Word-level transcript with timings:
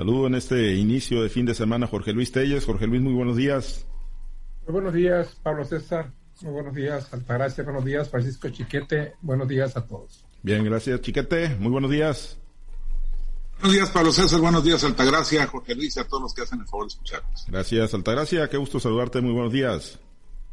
Saludo 0.00 0.28
en 0.28 0.34
este 0.34 0.76
inicio 0.76 1.22
de 1.22 1.28
fin 1.28 1.44
de 1.44 1.54
semana 1.54 1.86
Jorge 1.86 2.14
Luis 2.14 2.32
Telles. 2.32 2.64
Jorge 2.64 2.86
Luis, 2.86 3.02
muy 3.02 3.12
buenos 3.12 3.36
días. 3.36 3.84
Muy 4.64 4.72
buenos 4.72 4.94
días, 4.94 5.36
Pablo 5.42 5.62
César. 5.62 6.10
Muy 6.40 6.52
buenos 6.54 6.74
días, 6.74 7.12
Altagracia. 7.12 7.64
Buenos 7.64 7.84
días, 7.84 8.08
Francisco 8.08 8.48
Chiquete. 8.48 9.16
Buenos 9.20 9.46
días 9.46 9.76
a 9.76 9.86
todos. 9.86 10.24
Bien, 10.42 10.64
gracias, 10.64 11.02
Chiquete. 11.02 11.54
Muy 11.56 11.70
buenos 11.70 11.90
días. 11.90 12.38
Buenos 13.58 13.74
días, 13.74 13.90
Pablo 13.90 14.10
César. 14.10 14.40
Buenos 14.40 14.64
días, 14.64 14.82
Altagracia, 14.84 15.46
Jorge 15.46 15.74
Luis 15.74 15.94
y 15.94 16.00
a 16.00 16.04
todos 16.08 16.22
los 16.22 16.32
que 16.32 16.44
hacen 16.44 16.60
el 16.60 16.66
favor 16.66 16.86
de 16.86 16.92
escucharnos. 16.94 17.44
Gracias, 17.48 17.92
Altagracia. 17.92 18.48
Qué 18.48 18.56
gusto 18.56 18.80
saludarte. 18.80 19.20
Muy 19.20 19.34
buenos 19.34 19.52
días. 19.52 19.98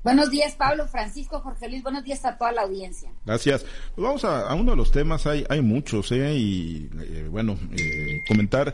Buenos 0.07 0.31
días, 0.31 0.55
Pablo, 0.55 0.87
Francisco, 0.87 1.41
Jorge 1.41 1.67
Luis. 1.67 1.83
Buenos 1.83 2.01
días 2.01 2.23
a 2.23 2.37
toda 2.37 2.53
la 2.53 2.61
audiencia. 2.61 3.11
Gracias. 3.25 3.65
Pues 3.93 4.07
vamos 4.07 4.23
a, 4.23 4.53
uno 4.55 4.71
de 4.71 4.77
los 4.77 4.89
temas, 4.89 5.27
hay, 5.27 5.43
hay 5.49 5.61
muchos, 5.61 6.13
¿eh? 6.13 6.33
Y 6.33 6.89
eh, 7.01 7.27
bueno, 7.29 7.57
eh, 7.77 8.23
comentar, 8.25 8.73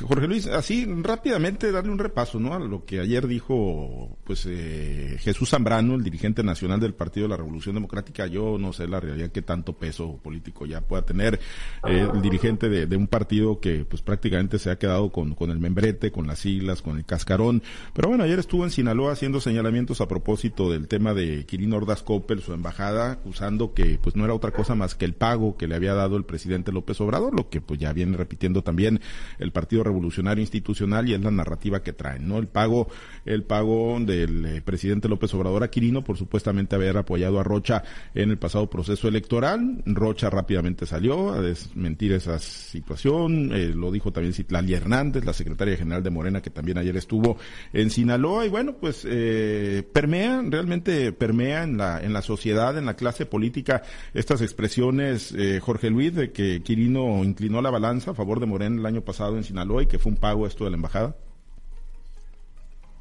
Jorge 0.00 0.26
Luis, 0.26 0.46
así 0.46 0.86
rápidamente 1.02 1.70
darle 1.70 1.92
un 1.92 1.98
repaso, 1.98 2.40
¿no? 2.40 2.54
A 2.54 2.58
lo 2.58 2.86
que 2.86 2.98
ayer 2.98 3.26
dijo, 3.26 4.16
pues, 4.24 4.46
eh, 4.48 5.18
Jesús 5.20 5.50
Zambrano, 5.50 5.96
el 5.96 6.02
dirigente 6.02 6.42
nacional 6.42 6.80
del 6.80 6.94
Partido 6.94 7.24
de 7.26 7.32
la 7.32 7.36
Revolución 7.36 7.74
Democrática. 7.74 8.26
Yo 8.26 8.56
no 8.58 8.72
sé 8.72 8.88
la 8.88 9.00
realidad 9.00 9.32
qué 9.32 9.42
tanto 9.42 9.74
peso 9.74 10.18
político 10.22 10.64
ya 10.64 10.80
pueda 10.80 11.02
tener 11.02 11.40
el 11.84 12.22
dirigente 12.22 12.70
de, 12.70 12.86
de, 12.86 12.96
un 12.96 13.06
partido 13.06 13.60
que, 13.60 13.84
pues, 13.84 14.00
prácticamente 14.00 14.58
se 14.58 14.70
ha 14.70 14.78
quedado 14.78 15.12
con, 15.12 15.34
con 15.34 15.50
el 15.50 15.58
membrete, 15.58 16.10
con 16.10 16.26
las 16.26 16.38
siglas, 16.38 16.80
con 16.80 16.96
el 16.96 17.04
cascarón. 17.04 17.62
Pero 17.92 18.08
bueno, 18.08 18.24
ayer 18.24 18.38
estuvo 18.38 18.64
en 18.64 18.70
Sinaloa 18.70 19.12
haciendo 19.12 19.42
señalamientos 19.42 20.00
a 20.00 20.08
propósito 20.08 20.69
del 20.70 20.88
tema 20.88 21.14
de 21.14 21.44
Kirin 21.46 21.72
Ordaz 21.72 22.02
Coppel, 22.02 22.40
su 22.40 22.52
embajada, 22.52 23.12
acusando 23.12 23.74
que 23.74 23.98
pues 24.02 24.16
no 24.16 24.24
era 24.24 24.34
otra 24.34 24.50
cosa 24.50 24.74
más 24.74 24.94
que 24.94 25.04
el 25.04 25.14
pago 25.14 25.56
que 25.56 25.66
le 25.66 25.74
había 25.74 25.94
dado 25.94 26.16
el 26.16 26.24
presidente 26.24 26.72
López 26.72 27.00
Obrador, 27.00 27.34
lo 27.34 27.48
que 27.48 27.60
pues 27.60 27.78
ya 27.78 27.92
viene 27.92 28.16
repitiendo 28.16 28.62
también 28.62 29.00
el 29.38 29.52
Partido 29.52 29.84
Revolucionario 29.84 30.40
Institucional 30.40 31.08
y 31.08 31.14
es 31.14 31.20
la 31.20 31.30
narrativa 31.30 31.82
que 31.82 31.92
traen, 31.92 32.28
¿no? 32.28 32.38
El 32.38 32.46
pago, 32.46 32.88
el 33.24 33.42
pago 33.42 33.98
del 34.00 34.46
eh, 34.46 34.62
presidente 34.62 35.08
López 35.08 35.32
Obrador 35.34 35.62
a 35.62 35.68
Quirino 35.68 36.02
por 36.02 36.16
supuestamente 36.16 36.76
haber 36.76 36.96
apoyado 36.96 37.40
a 37.40 37.42
Rocha 37.42 37.82
en 38.14 38.30
el 38.30 38.38
pasado 38.38 38.68
proceso 38.68 39.08
electoral. 39.08 39.82
Rocha 39.86 40.30
rápidamente 40.30 40.86
salió 40.86 41.32
a 41.32 41.40
desmentir 41.40 42.12
esa 42.12 42.38
situación, 42.38 43.50
eh, 43.52 43.72
lo 43.74 43.90
dijo 43.90 44.12
también 44.12 44.34
Citlali 44.34 44.74
Hernández, 44.74 45.24
la 45.24 45.32
secretaria 45.32 45.76
general 45.76 46.02
de 46.02 46.10
Morena, 46.10 46.42
que 46.42 46.50
también 46.50 46.78
ayer 46.78 46.96
estuvo 46.96 47.36
en 47.72 47.90
Sinaloa, 47.90 48.46
y 48.46 48.48
bueno, 48.48 48.74
pues 48.80 49.06
eh, 49.08 49.86
permea 49.92 50.42
realmente 50.50 51.12
permea 51.12 51.62
en 51.62 51.76
la, 51.76 52.00
en 52.00 52.12
la 52.12 52.22
sociedad, 52.22 52.76
en 52.76 52.86
la 52.86 52.94
clase 52.94 53.26
política, 53.26 53.82
estas 54.14 54.42
expresiones, 54.42 55.32
eh, 55.32 55.60
Jorge 55.60 55.90
Luis, 55.90 56.14
de 56.14 56.32
que 56.32 56.62
Quirino 56.62 57.24
inclinó 57.24 57.62
la 57.62 57.70
balanza 57.70 58.12
a 58.12 58.14
favor 58.14 58.40
de 58.40 58.46
Morena 58.46 58.80
el 58.80 58.86
año 58.86 59.02
pasado 59.02 59.36
en 59.36 59.44
Sinaloa 59.44 59.82
y 59.82 59.86
que 59.86 59.98
fue 59.98 60.12
un 60.12 60.18
pago 60.18 60.46
esto 60.46 60.64
de 60.64 60.70
la 60.70 60.76
embajada? 60.76 61.16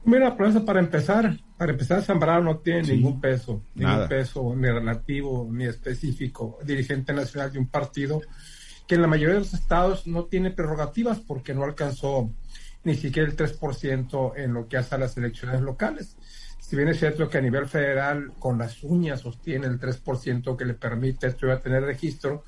Mira, 0.05 0.35
para 0.35 0.79
empezar, 0.79 1.37
para 1.57 1.71
empezar, 1.71 2.01
Zambrano 2.01 2.41
no 2.41 2.57
tiene 2.59 2.83
ningún 2.83 3.19
peso, 3.19 3.63
ningún 3.75 4.07
peso 4.07 4.55
ni 4.55 4.67
relativo 4.67 5.47
ni 5.51 5.65
específico, 5.65 6.57
dirigente 6.63 7.13
nacional 7.13 7.51
de 7.51 7.59
un 7.59 7.67
partido 7.67 8.21
que 8.87 8.95
en 8.95 9.01
la 9.01 9.07
mayoría 9.07 9.35
de 9.35 9.41
los 9.41 9.53
estados 9.53 10.07
no 10.07 10.25
tiene 10.25 10.49
prerrogativas 10.51 11.19
porque 11.19 11.53
no 11.53 11.63
alcanzó 11.63 12.31
ni 12.83 12.95
siquiera 12.95 13.29
el 13.29 13.35
3% 13.35 14.33
en 14.37 14.53
lo 14.53 14.67
que 14.67 14.77
hace 14.77 14.95
a 14.95 14.97
las 14.97 15.15
elecciones 15.17 15.61
locales 15.61 16.17
si 16.69 16.75
bien 16.75 16.89
es 16.89 16.99
cierto 16.99 17.27
que 17.27 17.39
a 17.39 17.41
nivel 17.41 17.65
federal 17.65 18.33
con 18.37 18.59
las 18.59 18.83
uñas 18.83 19.21
sostiene 19.21 19.65
el 19.65 19.79
3% 19.79 20.55
que 20.55 20.65
le 20.65 20.75
permite 20.75 21.25
esto 21.25 21.51
a 21.51 21.59
tener 21.59 21.81
registro, 21.81 22.43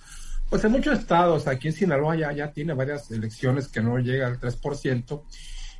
pues 0.47 0.63
en 0.63 0.73
muchos 0.73 0.99
estados, 0.99 1.47
aquí 1.47 1.69
en 1.69 1.73
Sinaloa 1.73 2.15
ya, 2.15 2.31
ya 2.31 2.51
tiene 2.51 2.73
varias 2.73 3.09
elecciones 3.09 3.67
que 3.67 3.81
no 3.81 3.97
llega 3.97 4.27
al 4.27 4.39
3%, 4.39 5.23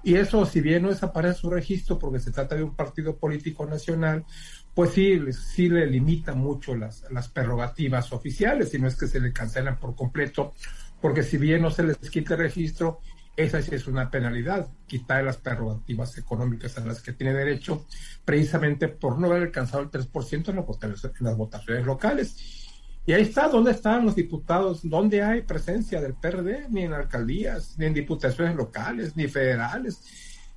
y 0.01 0.15
eso, 0.15 0.43
si 0.47 0.59
bien 0.59 0.81
no 0.81 0.89
desaparece 0.89 1.41
su 1.41 1.51
registro 1.51 1.99
porque 1.99 2.19
se 2.19 2.31
trata 2.31 2.55
de 2.55 2.63
un 2.63 2.75
partido 2.75 3.15
político 3.15 3.67
nacional, 3.67 4.25
pues 4.73 4.89
sí, 4.93 5.19
sí 5.33 5.69
le 5.69 5.85
limita 5.85 6.33
mucho 6.33 6.75
las, 6.75 7.05
las 7.11 7.29
prerrogativas 7.29 8.11
oficiales, 8.11 8.69
si 8.71 8.79
no 8.79 8.87
es 8.87 8.95
que 8.95 9.05
se 9.05 9.19
le 9.19 9.31
cancelan 9.31 9.77
por 9.77 9.95
completo, 9.95 10.53
porque 10.99 11.21
si 11.21 11.37
bien 11.37 11.61
no 11.61 11.69
se 11.69 11.83
les 11.83 11.97
quita 11.97 12.33
el 12.33 12.39
registro, 12.39 13.01
esa 13.37 13.61
sí 13.61 13.73
es 13.73 13.87
una 13.87 14.11
penalidad, 14.11 14.67
quitar 14.87 15.23
las 15.23 15.37
prerrogativas 15.37 16.17
económicas 16.17 16.77
a 16.77 16.85
las 16.85 17.01
que 17.01 17.13
tiene 17.13 17.33
derecho, 17.33 17.85
precisamente 18.25 18.87
por 18.87 19.17
no 19.19 19.27
haber 19.27 19.43
alcanzado 19.43 19.83
el 19.83 19.89
3% 19.89 20.49
en, 20.49 20.57
en 20.57 21.25
las 21.25 21.37
votaciones 21.37 21.85
locales. 21.85 22.61
Y 23.05 23.13
ahí 23.13 23.23
está, 23.23 23.47
¿dónde 23.47 23.71
están 23.71 24.05
los 24.05 24.15
diputados? 24.15 24.81
¿Dónde 24.83 25.23
hay 25.23 25.41
presencia 25.41 25.99
del 26.01 26.13
PRD? 26.13 26.67
Ni 26.69 26.83
en 26.83 26.93
alcaldías, 26.93 27.77
ni 27.77 27.85
en 27.85 27.93
diputaciones 27.93 28.55
locales, 28.55 29.15
ni 29.15 29.27
federales. 29.27 30.03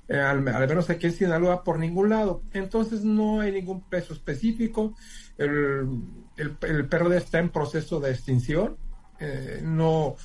Eh, 0.07 0.19
al, 0.19 0.41
menos 0.41 0.89
aquí 0.91 1.07
en 1.07 1.13
Sinaloa, 1.13 1.63
por 1.63 1.79
ningún 1.79 2.09
lado. 2.09 2.43
Entonces 2.53 3.03
no 3.03 3.39
hay 3.39 3.51
ningún 3.51 3.81
peso 3.89 4.13
específico. 4.13 4.95
El, 5.37 6.03
el, 6.37 6.87
PRD 6.87 7.17
está 7.17 7.39
en 7.39 7.49
proceso 7.49 7.99
de 7.99 8.11
extinción. 8.11 8.77
Eh, 9.19 9.61
no, 9.63 10.15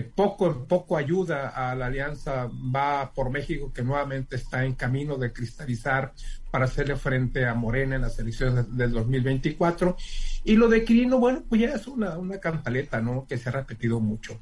poco 0.00 0.46
en 0.46 0.66
poco 0.66 0.96
ayuda 0.96 1.48
a 1.48 1.74
la 1.74 1.86
alianza 1.86 2.48
va 2.74 3.12
por 3.14 3.30
México, 3.30 3.72
que 3.72 3.82
nuevamente 3.82 4.36
está 4.36 4.64
en 4.64 4.74
camino 4.74 5.16
de 5.16 5.32
cristalizar 5.32 6.12
para 6.50 6.66
hacerle 6.66 6.96
frente 6.96 7.46
a 7.46 7.54
Morena 7.54 7.96
en 7.96 8.02
las 8.02 8.18
elecciones 8.18 8.76
del 8.76 8.92
2024. 8.92 9.96
Y 10.44 10.56
lo 10.56 10.68
de 10.68 10.84
Quirino, 10.84 11.18
bueno, 11.18 11.42
pues 11.48 11.60
ya 11.60 11.74
es 11.74 11.86
una, 11.86 12.16
una 12.18 12.38
cantaleta, 12.38 13.00
¿no? 13.00 13.26
Que 13.26 13.38
se 13.38 13.48
ha 13.48 13.52
repetido 13.52 14.00
mucho. 14.00 14.38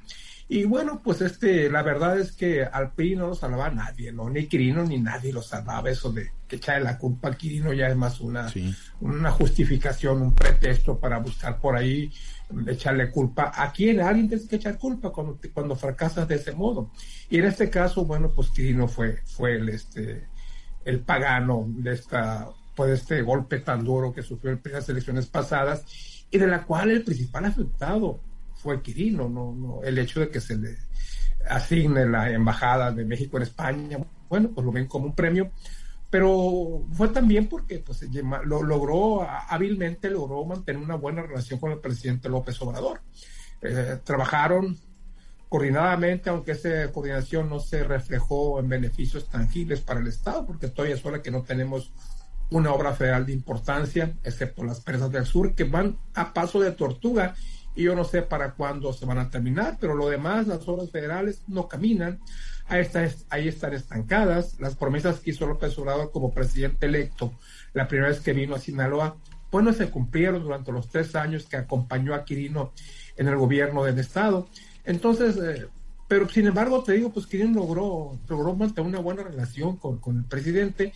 Y 0.48 0.64
bueno, 0.64 1.00
pues 1.02 1.22
este, 1.22 1.70
la 1.70 1.82
verdad 1.82 2.18
es 2.18 2.32
que 2.32 2.64
al 2.64 2.92
PRI 2.92 3.16
no 3.16 3.28
lo 3.28 3.34
salvaba 3.34 3.70
nadie, 3.70 4.12
¿no? 4.12 4.28
Ni 4.28 4.46
Quirino 4.46 4.84
ni 4.84 4.98
nadie 4.98 5.32
lo 5.32 5.42
salvaba. 5.42 5.88
Eso 5.88 6.12
de 6.12 6.30
que 6.46 6.56
echarle 6.56 6.84
la 6.84 6.98
culpa 6.98 7.28
al 7.28 7.36
Quirino 7.36 7.72
ya 7.72 7.88
es 7.88 7.96
más 7.96 8.20
una, 8.20 8.52
una 9.00 9.30
justificación, 9.30 10.20
un 10.20 10.34
pretexto 10.34 10.98
para 10.98 11.18
buscar 11.18 11.58
por 11.58 11.76
ahí 11.76 12.12
echarle 12.66 13.10
culpa 13.10 13.52
a 13.54 13.72
quién, 13.72 14.00
a 14.00 14.08
alguien 14.08 14.28
tienes 14.28 14.46
que 14.46 14.56
echar 14.56 14.78
culpa 14.78 15.10
cuando, 15.10 15.38
cuando 15.52 15.76
fracasas 15.76 16.28
de 16.28 16.36
ese 16.36 16.52
modo. 16.52 16.90
Y 17.30 17.38
en 17.38 17.46
este 17.46 17.70
caso, 17.70 18.04
bueno, 18.04 18.30
pues 18.30 18.50
Quirino 18.50 18.86
fue, 18.86 19.22
fue 19.24 19.56
el, 19.56 19.70
este, 19.70 20.28
el 20.84 21.00
pagano 21.00 21.64
de 21.68 21.94
esta, 21.94 22.48
pues 22.76 23.00
este 23.00 23.22
golpe 23.22 23.60
tan 23.60 23.82
duro 23.82 24.12
que 24.12 24.22
sufrió 24.22 24.52
en 24.52 24.60
las 24.72 24.88
elecciones 24.88 25.26
pasadas 25.26 25.84
y 26.30 26.38
de 26.38 26.46
la 26.46 26.64
cual 26.64 26.90
el 26.90 27.02
principal 27.02 27.46
afectado 27.46 28.20
fue 28.64 28.80
Quirino, 28.80 29.28
no, 29.28 29.52
no, 29.52 29.82
el 29.84 29.98
hecho 29.98 30.20
de 30.20 30.30
que 30.30 30.40
se 30.40 30.56
le 30.56 30.74
asigne 31.50 32.06
la 32.06 32.30
embajada 32.30 32.90
de 32.90 33.04
México 33.04 33.36
en 33.36 33.42
España, 33.42 33.98
bueno, 34.30 34.52
pues 34.54 34.64
lo 34.64 34.72
ven 34.72 34.86
como 34.86 35.04
un 35.04 35.14
premio, 35.14 35.50
pero 36.08 36.86
fue 36.92 37.08
también 37.08 37.46
porque 37.46 37.80
pues, 37.80 38.08
lo 38.46 38.62
logró, 38.62 39.28
hábilmente 39.28 40.08
logró 40.08 40.46
mantener 40.46 40.80
una 40.80 40.94
buena 40.94 41.20
relación 41.20 41.60
con 41.60 41.72
el 41.72 41.78
presidente 41.78 42.30
López 42.30 42.60
Obrador. 42.62 43.02
Eh, 43.60 43.98
trabajaron 44.02 44.78
coordinadamente, 45.50 46.30
aunque 46.30 46.52
esa 46.52 46.90
coordinación 46.90 47.50
no 47.50 47.60
se 47.60 47.84
reflejó 47.84 48.60
en 48.60 48.70
beneficios 48.70 49.28
tangibles 49.28 49.82
para 49.82 50.00
el 50.00 50.06
Estado, 50.06 50.46
porque 50.46 50.68
todavía 50.68 50.94
es 50.94 51.04
hora 51.04 51.20
que 51.20 51.30
no 51.30 51.42
tenemos 51.42 51.92
una 52.50 52.72
obra 52.72 52.94
federal 52.94 53.26
de 53.26 53.32
importancia, 53.32 54.14
excepto 54.24 54.64
las 54.64 54.80
presas 54.80 55.10
del 55.12 55.26
sur, 55.26 55.54
que 55.54 55.64
van 55.64 55.98
a 56.14 56.32
paso 56.32 56.60
de 56.60 56.72
tortuga 56.72 57.34
y 57.74 57.84
yo 57.84 57.94
no 57.94 58.04
sé 58.04 58.22
para 58.22 58.52
cuándo 58.52 58.92
se 58.92 59.06
van 59.06 59.18
a 59.18 59.30
terminar, 59.30 59.78
pero 59.80 59.94
lo 59.94 60.08
demás, 60.08 60.46
las 60.46 60.66
obras 60.68 60.90
federales 60.90 61.42
no 61.48 61.68
caminan 61.68 62.20
ahí, 62.66 62.80
está, 62.80 63.08
ahí 63.30 63.48
están 63.48 63.74
estancadas. 63.74 64.58
Las 64.60 64.76
promesas 64.76 65.20
que 65.20 65.30
hizo 65.30 65.46
López 65.46 65.76
Obrador 65.78 66.10
como 66.12 66.32
presidente 66.32 66.86
electo 66.86 67.32
la 67.72 67.88
primera 67.88 68.08
vez 68.08 68.20
que 68.20 68.32
vino 68.32 68.54
a 68.54 68.60
Sinaloa, 68.60 69.16
pues 69.50 69.64
no 69.64 69.72
se 69.72 69.90
cumplieron 69.90 70.42
durante 70.42 70.72
los 70.72 70.88
tres 70.88 71.14
años 71.14 71.46
que 71.46 71.56
acompañó 71.56 72.14
a 72.14 72.24
Quirino 72.24 72.72
en 73.16 73.28
el 73.28 73.36
gobierno 73.36 73.84
del 73.84 73.98
Estado. 73.98 74.48
Entonces, 74.84 75.36
eh, 75.36 75.66
pero 76.08 76.28
sin 76.28 76.46
embargo, 76.46 76.82
te 76.82 76.92
digo, 76.92 77.12
pues 77.12 77.26
Quirino 77.26 77.60
logró, 77.60 78.18
logró 78.28 78.54
mantener 78.54 78.88
una 78.88 79.00
buena 79.00 79.22
relación 79.22 79.76
con, 79.76 79.98
con 79.98 80.18
el 80.18 80.24
presidente. 80.24 80.92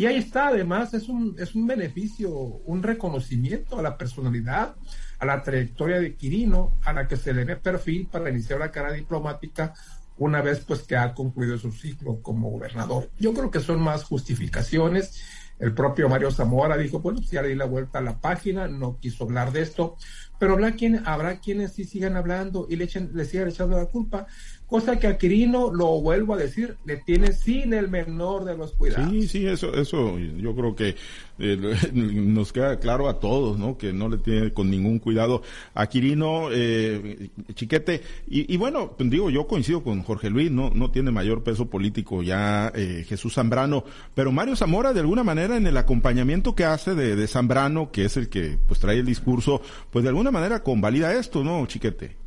Y 0.00 0.06
ahí 0.06 0.16
está, 0.16 0.48
además, 0.48 0.94
es 0.94 1.10
un, 1.10 1.36
es 1.38 1.54
un 1.54 1.66
beneficio, 1.66 2.32
un 2.32 2.82
reconocimiento 2.82 3.78
a 3.78 3.82
la 3.82 3.98
personalidad, 3.98 4.74
a 5.18 5.26
la 5.26 5.42
trayectoria 5.42 6.00
de 6.00 6.14
Quirino, 6.14 6.78
a 6.86 6.94
la 6.94 7.06
que 7.06 7.18
se 7.18 7.34
le 7.34 7.44
ve 7.44 7.56
perfil 7.56 8.08
para 8.10 8.30
iniciar 8.30 8.60
la 8.60 8.70
carrera 8.70 8.94
diplomática 8.94 9.74
una 10.16 10.40
vez 10.40 10.60
pues 10.60 10.84
que 10.84 10.96
ha 10.96 11.12
concluido 11.12 11.58
su 11.58 11.70
ciclo 11.70 12.22
como 12.22 12.48
gobernador. 12.48 13.10
Yo 13.18 13.34
creo 13.34 13.50
que 13.50 13.60
son 13.60 13.82
más 13.82 14.04
justificaciones. 14.04 15.20
El 15.58 15.74
propio 15.74 16.08
Mario 16.08 16.30
Zamora 16.30 16.78
dijo, 16.78 17.00
bueno, 17.00 17.18
pues 17.18 17.32
ya 17.32 17.42
le 17.42 17.48
di 17.48 17.54
la 17.54 17.66
vuelta 17.66 17.98
a 17.98 18.02
la 18.02 18.18
página, 18.18 18.68
no 18.68 18.98
quiso 19.00 19.24
hablar 19.24 19.52
de 19.52 19.60
esto, 19.60 19.98
pero 20.38 20.54
habrá, 20.54 20.72
quien, 20.72 21.06
habrá 21.06 21.40
quienes 21.40 21.74
sí 21.74 21.84
sigan 21.84 22.16
hablando 22.16 22.66
y 22.70 22.76
le, 22.76 22.84
echen, 22.84 23.10
le 23.12 23.26
sigan 23.26 23.48
echando 23.48 23.76
la 23.76 23.84
culpa, 23.84 24.26
cosa 24.70 25.00
que 25.00 25.08
a 25.08 25.18
Quirino, 25.18 25.72
lo 25.72 26.00
vuelvo 26.00 26.34
a 26.34 26.36
decir, 26.36 26.76
le 26.84 26.96
tiene 26.98 27.32
sin 27.32 27.74
el 27.74 27.88
menor 27.88 28.44
de 28.44 28.56
los 28.56 28.72
cuidados. 28.72 29.10
Sí, 29.10 29.26
sí, 29.26 29.46
eso, 29.46 29.74
eso 29.74 30.16
yo 30.18 30.54
creo 30.54 30.76
que 30.76 30.94
eh, 31.40 31.56
nos 31.92 32.52
queda 32.52 32.78
claro 32.78 33.08
a 33.08 33.18
todos, 33.18 33.58
¿no? 33.58 33.76
Que 33.76 33.92
no 33.92 34.08
le 34.08 34.18
tiene 34.18 34.52
con 34.52 34.70
ningún 34.70 35.00
cuidado 35.00 35.42
a 35.74 35.88
Quirino, 35.88 36.50
eh, 36.52 37.30
Chiquete. 37.54 38.02
Y, 38.28 38.56
bueno, 38.58 38.92
pues 38.96 39.10
digo, 39.10 39.28
yo 39.28 39.48
coincido 39.48 39.82
con 39.82 40.04
Jorge 40.04 40.30
Luis, 40.30 40.52
no, 40.52 40.70
no 40.70 40.92
tiene 40.92 41.10
mayor 41.10 41.42
peso 41.42 41.66
político 41.66 42.22
ya 42.22 42.70
eh, 42.74 43.04
Jesús 43.08 43.34
Zambrano, 43.34 43.84
pero 44.14 44.30
Mario 44.30 44.54
Zamora 44.54 44.92
de 44.92 45.00
alguna 45.00 45.24
manera 45.24 45.56
en 45.56 45.66
el 45.66 45.76
acompañamiento 45.76 46.54
que 46.54 46.64
hace 46.64 46.94
de, 46.94 47.16
de 47.16 47.26
Zambrano, 47.26 47.90
que 47.90 48.04
es 48.04 48.16
el 48.16 48.28
que 48.28 48.56
pues 48.68 48.78
trae 48.78 48.98
el 48.98 49.06
discurso, 49.06 49.60
pues 49.90 50.04
de 50.04 50.10
alguna 50.10 50.30
manera 50.30 50.62
convalida 50.62 51.12
esto, 51.14 51.42
¿no, 51.42 51.66
Chiquete? 51.66 52.19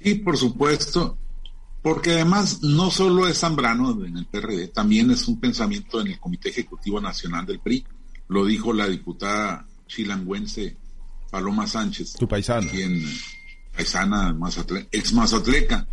Y 0.00 0.14
por 0.16 0.36
supuesto, 0.36 1.18
porque 1.82 2.12
además 2.12 2.62
no 2.62 2.90
solo 2.90 3.28
es 3.28 3.38
Zambrano 3.38 4.04
en 4.04 4.16
el 4.16 4.26
PRD, 4.26 4.68
también 4.68 5.10
es 5.10 5.28
un 5.28 5.38
pensamiento 5.38 6.00
en 6.00 6.08
el 6.08 6.18
Comité 6.18 6.48
Ejecutivo 6.50 7.00
Nacional 7.00 7.46
del 7.46 7.60
PRI. 7.60 7.84
Lo 8.28 8.44
dijo 8.44 8.72
la 8.72 8.88
diputada 8.88 9.66
chilangüense 9.86 10.76
Paloma 11.30 11.66
Sánchez. 11.66 12.14
Tu 12.14 12.28
paisana. 12.28 12.70
Quien, 12.70 13.04
paisana, 13.74 14.36
ex 14.90 15.12
mazatleca. 15.12 15.86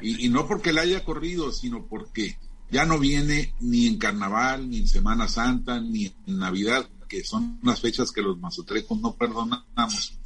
Y, 0.00 0.26
y 0.26 0.28
no 0.28 0.46
porque 0.46 0.72
la 0.72 0.82
haya 0.82 1.04
corrido, 1.04 1.52
sino 1.52 1.86
porque 1.86 2.38
ya 2.70 2.84
no 2.84 2.98
viene 2.98 3.54
ni 3.60 3.86
en 3.86 3.98
Carnaval, 3.98 4.68
ni 4.68 4.78
en 4.78 4.88
Semana 4.88 5.28
Santa, 5.28 5.80
ni 5.80 6.06
en 6.06 6.38
Navidad, 6.38 6.88
que 7.08 7.24
son 7.24 7.58
unas 7.62 7.80
fechas 7.80 8.10
que 8.10 8.22
los 8.22 8.38
mazatlecos 8.38 9.00
no 9.00 9.14
perdonamos 9.14 10.18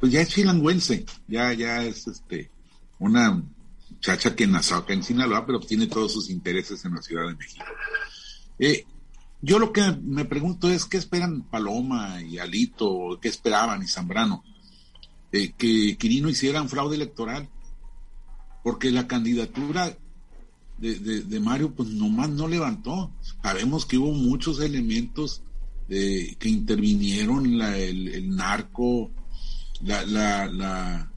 pues 0.00 0.12
ya 0.12 0.22
es 0.22 0.28
chilangüense, 0.30 1.04
ya, 1.28 1.52
ya 1.52 1.84
es 1.84 2.06
este, 2.06 2.50
una 2.98 3.42
muchacha 3.90 4.34
que 4.34 4.46
nació 4.46 4.76
acá 4.76 4.94
en 4.94 5.02
Sinaloa, 5.02 5.44
pero 5.44 5.60
tiene 5.60 5.86
todos 5.86 6.14
sus 6.14 6.30
intereses 6.30 6.82
en 6.86 6.94
la 6.94 7.02
Ciudad 7.02 7.28
de 7.28 7.36
México. 7.36 7.66
Eh, 8.58 8.86
yo 9.42 9.58
lo 9.58 9.72
que 9.72 9.82
me 10.02 10.24
pregunto 10.24 10.70
es 10.70 10.86
qué 10.86 10.96
esperan 10.96 11.42
Paloma 11.42 12.22
y 12.22 12.38
Alito, 12.38 13.18
qué 13.20 13.28
esperaban 13.28 13.82
y 13.82 13.86
Zambrano, 13.86 14.42
eh, 15.32 15.52
que 15.52 15.96
Quirino 15.98 16.30
hiciera 16.30 16.66
fraude 16.66 16.96
electoral, 16.96 17.50
porque 18.62 18.90
la 18.90 19.06
candidatura 19.06 19.98
de, 20.78 21.40
Mario 21.40 21.74
pues 21.74 21.90
nomás 21.90 22.30
no 22.30 22.48
levantó. 22.48 23.12
Sabemos 23.42 23.84
que 23.84 23.98
hubo 23.98 24.12
muchos 24.12 24.60
elementos 24.60 25.42
que 25.88 26.48
intervinieron, 26.48 27.60
el, 27.60 28.34
narco, 28.34 29.10
la, 29.82 30.04
la, 30.04 30.46
la 30.46 31.10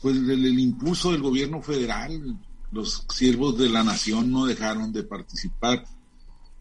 pues 0.00 0.16
el, 0.16 0.58
impulso 0.58 1.12
del 1.12 1.22
gobierno 1.22 1.62
federal, 1.62 2.36
los 2.72 3.06
siervos 3.08 3.56
de 3.56 3.68
la 3.68 3.84
nación 3.84 4.32
no 4.32 4.46
dejaron 4.46 4.92
de 4.92 5.04
participar. 5.04 5.86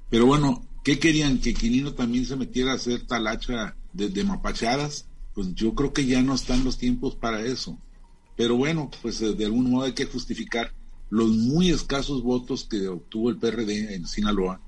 Pero 0.10 0.28
bueno, 0.28 0.64
¿qué 0.84 1.00
querían? 1.00 1.40
¿Que 1.40 1.54
Quinino 1.54 1.94
también 1.94 2.26
se 2.26 2.36
metiera 2.36 2.74
a 2.74 2.76
hacer 2.76 3.08
talacha 3.08 3.76
de, 3.94 4.10
de 4.10 4.24
mapachadas? 4.24 5.08
Pues 5.34 5.56
yo 5.56 5.74
creo 5.74 5.92
que 5.92 6.06
ya 6.06 6.22
no 6.22 6.36
están 6.36 6.64
los 6.64 6.78
tiempos 6.78 7.16
para 7.16 7.42
eso. 7.42 7.80
Pero 8.36 8.56
bueno, 8.58 8.92
pues 9.02 9.22
eh, 9.22 9.34
de 9.34 9.46
algún 9.46 9.72
modo 9.72 9.86
hay 9.86 9.94
que 9.94 10.06
justificar 10.06 10.74
los 11.10 11.30
muy 11.30 11.72
escasos 11.72 12.22
votos 12.22 12.66
que 12.66 12.88
obtuvo 12.88 13.30
el 13.30 13.38
PRD 13.38 13.96
en 13.96 14.08
Sinaloa. 14.08 14.62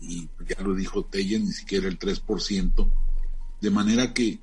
Y 0.00 0.28
ya 0.48 0.62
lo 0.62 0.74
dijo 0.74 1.04
Tellen, 1.04 1.46
ni 1.46 1.52
siquiera 1.52 1.88
el 1.88 1.98
3%. 1.98 2.90
De 3.60 3.70
manera 3.70 4.14
que 4.14 4.40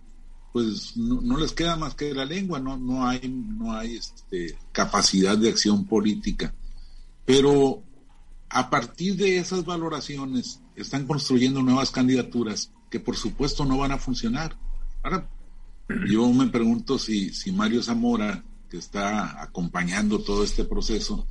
pues 0.54 0.96
no, 0.96 1.36
les 1.38 1.52
queda 1.52 1.76
más 1.76 1.96
que 1.96 2.14
la 2.14 2.26
lengua, 2.26 2.60
no, 2.60 2.78
no 2.78 3.08
hay, 3.08 3.28
no 3.28 3.76
hay 3.76 3.96
este, 3.96 4.56
capacidad 4.72 5.36
de 5.36 5.50
acción 5.50 5.86
política. 5.86 6.54
Pero 7.26 7.82
a 8.50 8.70
partir 8.70 9.16
de 9.16 9.38
esas 9.38 9.66
valoraciones 9.66 10.62
están 10.76 11.08
construyendo 11.08 11.64
nuevas 11.64 11.90
candidaturas 11.90 12.72
que 12.92 13.00
por 13.00 13.16
supuesto 13.16 13.66
no 13.66 13.80
van 13.80 13.94
a 13.94 13.98
funcionar. 13.98 14.56
Ahora, 15.02 15.28
yo 16.08 16.32
me 16.32 16.46
pregunto 16.48 17.00
si, 17.00 17.34
si 17.34 17.52
Mario 17.52 17.82
Zamora, 17.82 18.44
que 18.70 18.78
está 18.78 19.42
acompañando 19.42 20.20
todo 20.20 20.44
este 20.44 20.66
proceso, 20.66 21.26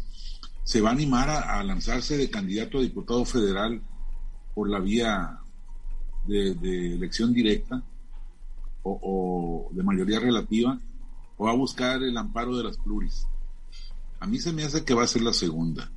se 0.65 0.81
va 0.81 0.91
a 0.91 0.95
animar 0.95 1.31
a, 1.31 1.63
lanzarse 1.63 2.17
de 2.17 2.29
candidato 2.29 2.79
a 2.79 2.83
diputado 2.83 3.25
federal 3.25 3.81
por 4.53 4.69
la 4.69 4.81
vía 4.81 5.39
de 6.27 6.95
elección 6.95 7.33
directa 7.33 7.85
o, 8.83 9.71
de 9.73 9.83
mayoría 9.83 10.21
relativa 10.21 10.79
o 11.37 11.49
a 11.49 11.55
buscar 11.55 12.03
el 12.03 12.17
amparo 12.17 12.57
de 12.57 12.65
las 12.65 12.77
pluris. 12.79 13.27
A 14.21 14.27
mí 14.27 14.39
se 14.39 14.53
me 14.53 14.65
hace 14.65 14.85
que 14.85 14.95
va 14.95 15.05
a 15.05 15.09
ser 15.09 15.23
la 15.23 15.33
segunda. 15.33 15.91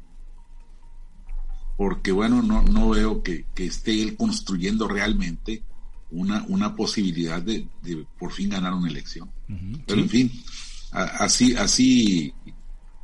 Porque 1.78 2.12
bueno, 2.12 2.42
no, 2.42 2.64
no 2.64 2.90
veo 2.90 3.22
que, 3.22 3.46
esté 3.56 4.02
él 4.02 4.16
construyendo 4.16 4.88
realmente 4.88 5.64
una, 6.12 6.46
una 6.48 6.76
posibilidad 6.76 7.42
de, 7.42 7.68
por 8.18 8.32
fin 8.32 8.50
ganar 8.50 8.74
una 8.74 8.90
elección. 8.90 9.30
Pero 9.86 10.02
en 10.02 10.10
fin, 10.10 10.32
así, 10.92 11.56
así, 11.56 12.34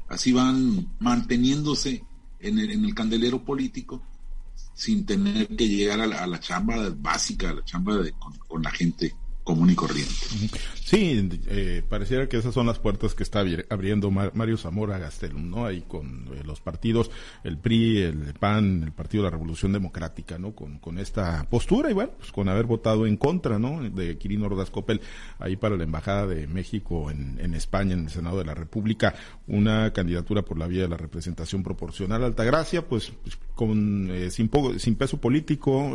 así 0.08 0.32
van 0.32 0.88
manteniéndose 1.00 2.04
en 2.40 2.60
el, 2.60 2.72
en 2.72 2.86
el 2.86 2.96
candelero 2.96 3.44
político 3.44 4.02
sin 4.74 5.06
tener 5.06 5.48
que 5.56 5.68
llegar 5.68 6.00
a 6.00 6.08
la, 6.08 6.40
chamba 6.40 6.90
básica, 6.98 7.50
a 7.50 7.54
la 7.56 7.66
chamba 7.66 7.98
de, 7.98 8.14
con 8.48 8.64
la 8.64 8.72
gente 8.72 9.14
común 9.52 9.70
y 9.70 9.76
corriente. 9.76 10.14
Sí, 10.82 11.30
eh, 11.48 11.84
pareciera 11.88 12.30
que 12.30 12.38
esas 12.38 12.54
son 12.54 12.68
las 12.68 12.80
puertas 12.80 13.14
que 13.14 13.24
está 13.24 13.44
abriendo 13.70 14.10
Mario 14.10 14.56
Zamora 14.56 14.98
Gastelum, 14.98 15.50
¿no? 15.50 15.66
Ahí 15.66 15.84
con 15.86 16.30
eh, 16.34 16.42
los 16.46 16.62
partidos, 16.62 17.12
el 17.44 17.58
PRI, 17.58 17.98
el 17.98 18.34
PAN, 18.40 18.84
el 18.84 18.94
Partido 18.94 19.24
de 19.24 19.28
la 19.28 19.32
Revolución 19.32 19.74
Democrática, 19.74 20.38
¿no? 20.38 20.54
Con, 20.56 20.80
con 20.80 21.00
esta 21.00 21.46
postura 21.50 21.92
y 21.92 21.94
bueno, 21.94 22.12
pues 22.18 22.32
con 22.32 22.48
haber 22.48 22.66
votado 22.66 23.06
en 23.06 23.18
contra, 23.18 23.60
¿no? 23.60 23.82
De 23.90 24.18
Quirino 24.18 24.46
Ordaz 24.46 24.70
Coppel 24.70 25.02
ahí 25.38 25.58
para 25.58 25.76
la 25.76 25.84
Embajada 25.84 26.28
de 26.28 26.48
México 26.48 27.12
en, 27.12 27.38
en 27.42 27.54
España, 27.56 27.94
en 27.94 28.06
el 28.06 28.10
Senado 28.10 28.38
de 28.38 28.46
la 28.46 28.54
República, 28.54 29.14
una 29.48 29.92
candidatura 29.92 30.44
por 30.44 30.58
la 30.58 30.68
vía 30.68 30.84
de 30.84 30.90
la 30.90 30.98
representación 30.98 31.62
proporcional. 31.62 32.24
Altagracia, 32.24 32.88
pues, 32.88 33.12
pues 33.22 33.38
con, 33.56 34.10
eh, 34.12 34.32
sin, 34.32 34.50
sin 34.78 34.96
peso 34.96 35.20
político, 35.20 35.94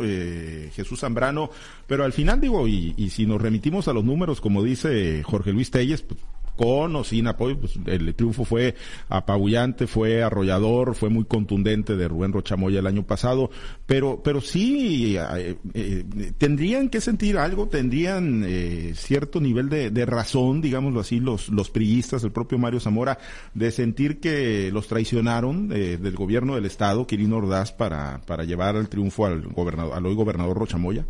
Jesús 0.73 0.99
Zambrano, 0.99 1.49
pero 1.87 2.03
al 2.03 2.13
final 2.13 2.39
digo, 2.39 2.67
y, 2.67 2.93
y 2.97 3.09
si 3.09 3.25
no 3.25 3.37
remitimos 3.47 3.87
a 3.87 3.93
los 3.93 4.03
números, 4.03 4.41
como 4.41 4.61
dice 4.61 5.23
Jorge 5.23 5.53
Luis 5.53 5.71
Telles, 5.71 6.01
pues, 6.01 6.19
con 6.57 6.95
o 6.95 7.03
sin 7.05 7.27
apoyo, 7.27 7.57
pues 7.57 7.79
el 7.85 8.13
triunfo 8.15 8.43
fue 8.43 8.75
apabullante, 9.07 9.87
fue 9.87 10.23
arrollador, 10.23 10.95
fue 10.95 11.09
muy 11.09 11.23
contundente 11.23 11.95
de 11.95 12.07
Rubén 12.09 12.33
Rochamoya 12.33 12.79
el 12.79 12.87
año 12.87 13.03
pasado, 13.03 13.49
pero, 13.85 14.21
pero 14.21 14.41
sí 14.41 15.15
eh, 15.17 15.55
eh, 15.73 16.03
tendrían 16.37 16.89
que 16.89 16.99
sentir 16.99 17.37
algo, 17.37 17.67
tendrían 17.67 18.43
eh, 18.45 18.93
cierto 18.95 19.39
nivel 19.39 19.69
de, 19.69 20.05
razón, 20.05 20.61
digámoslo 20.61 20.99
así, 20.99 21.19
los, 21.19 21.49
los 21.49 21.69
priistas, 21.69 22.23
el 22.23 22.31
propio 22.31 22.57
Mario 22.57 22.79
Zamora, 22.79 23.19
de 23.53 23.71
sentir 23.71 24.19
que 24.19 24.71
los 24.71 24.87
traicionaron 24.87 25.67
del 25.69 26.15
gobierno 26.15 26.55
del 26.55 26.65
estado, 26.65 27.05
Quirino 27.05 27.37
Ordaz, 27.37 27.71
para, 27.71 28.21
para 28.25 28.45
llevar 28.45 28.75
el 28.77 28.89
triunfo 28.89 29.25
al 29.25 29.41
gobernador, 29.47 29.93
al 29.95 30.05
hoy 30.05 30.15
gobernador 30.15 30.57
Rochamoya. 30.57 31.05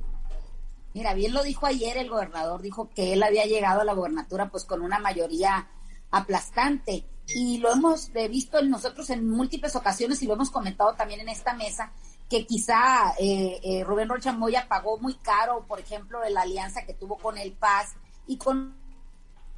Mira, 0.97 1.13
bien 1.13 1.31
lo 1.31 1.43
dijo 1.43 1.67
ayer 1.67 1.95
el 1.97 2.09
gobernador, 2.09 2.59
dijo 2.59 2.89
que 2.89 3.13
él 3.13 3.21
había 3.21 3.45
llegado 3.45 3.81
a 3.81 3.83
la 3.83 3.93
gobernatura 3.93 4.49
pues 4.49 4.65
con 4.65 4.81
una 4.81 4.97
mayoría 4.97 5.67
aplastante 6.09 7.05
y 7.27 7.59
lo 7.59 7.71
hemos 7.71 8.09
eh, 8.15 8.27
visto 8.27 8.59
nosotros 8.63 9.11
en 9.11 9.29
múltiples 9.29 9.75
ocasiones 9.75 10.23
y 10.23 10.25
lo 10.25 10.33
hemos 10.33 10.49
comentado 10.49 10.95
también 10.95 11.19
en 11.19 11.29
esta 11.29 11.53
mesa 11.53 11.91
que 12.27 12.47
quizá 12.47 13.13
eh, 13.19 13.59
eh, 13.61 13.83
Rubén 13.83 14.09
Rocha 14.09 14.31
Moya 14.31 14.65
pagó 14.67 14.97
muy 14.97 15.13
caro, 15.13 15.67
por 15.67 15.79
ejemplo, 15.79 16.19
la 16.31 16.41
alianza 16.41 16.83
que 16.83 16.95
tuvo 16.95 17.19
con 17.19 17.37
el 17.37 17.51
Paz 17.51 17.93
y 18.25 18.37
con 18.37 18.75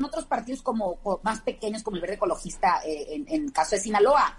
otros 0.03 0.25
partidos 0.25 0.61
como, 0.61 0.99
más 1.23 1.39
pequeños 1.39 1.83
como 1.83 1.95
el 1.95 2.01
Verde 2.01 2.15
Ecologista 2.15 2.81
en, 2.83 3.25
en 3.29 3.49
caso 3.51 3.77
de 3.77 3.81
Sinaloa. 3.81 4.37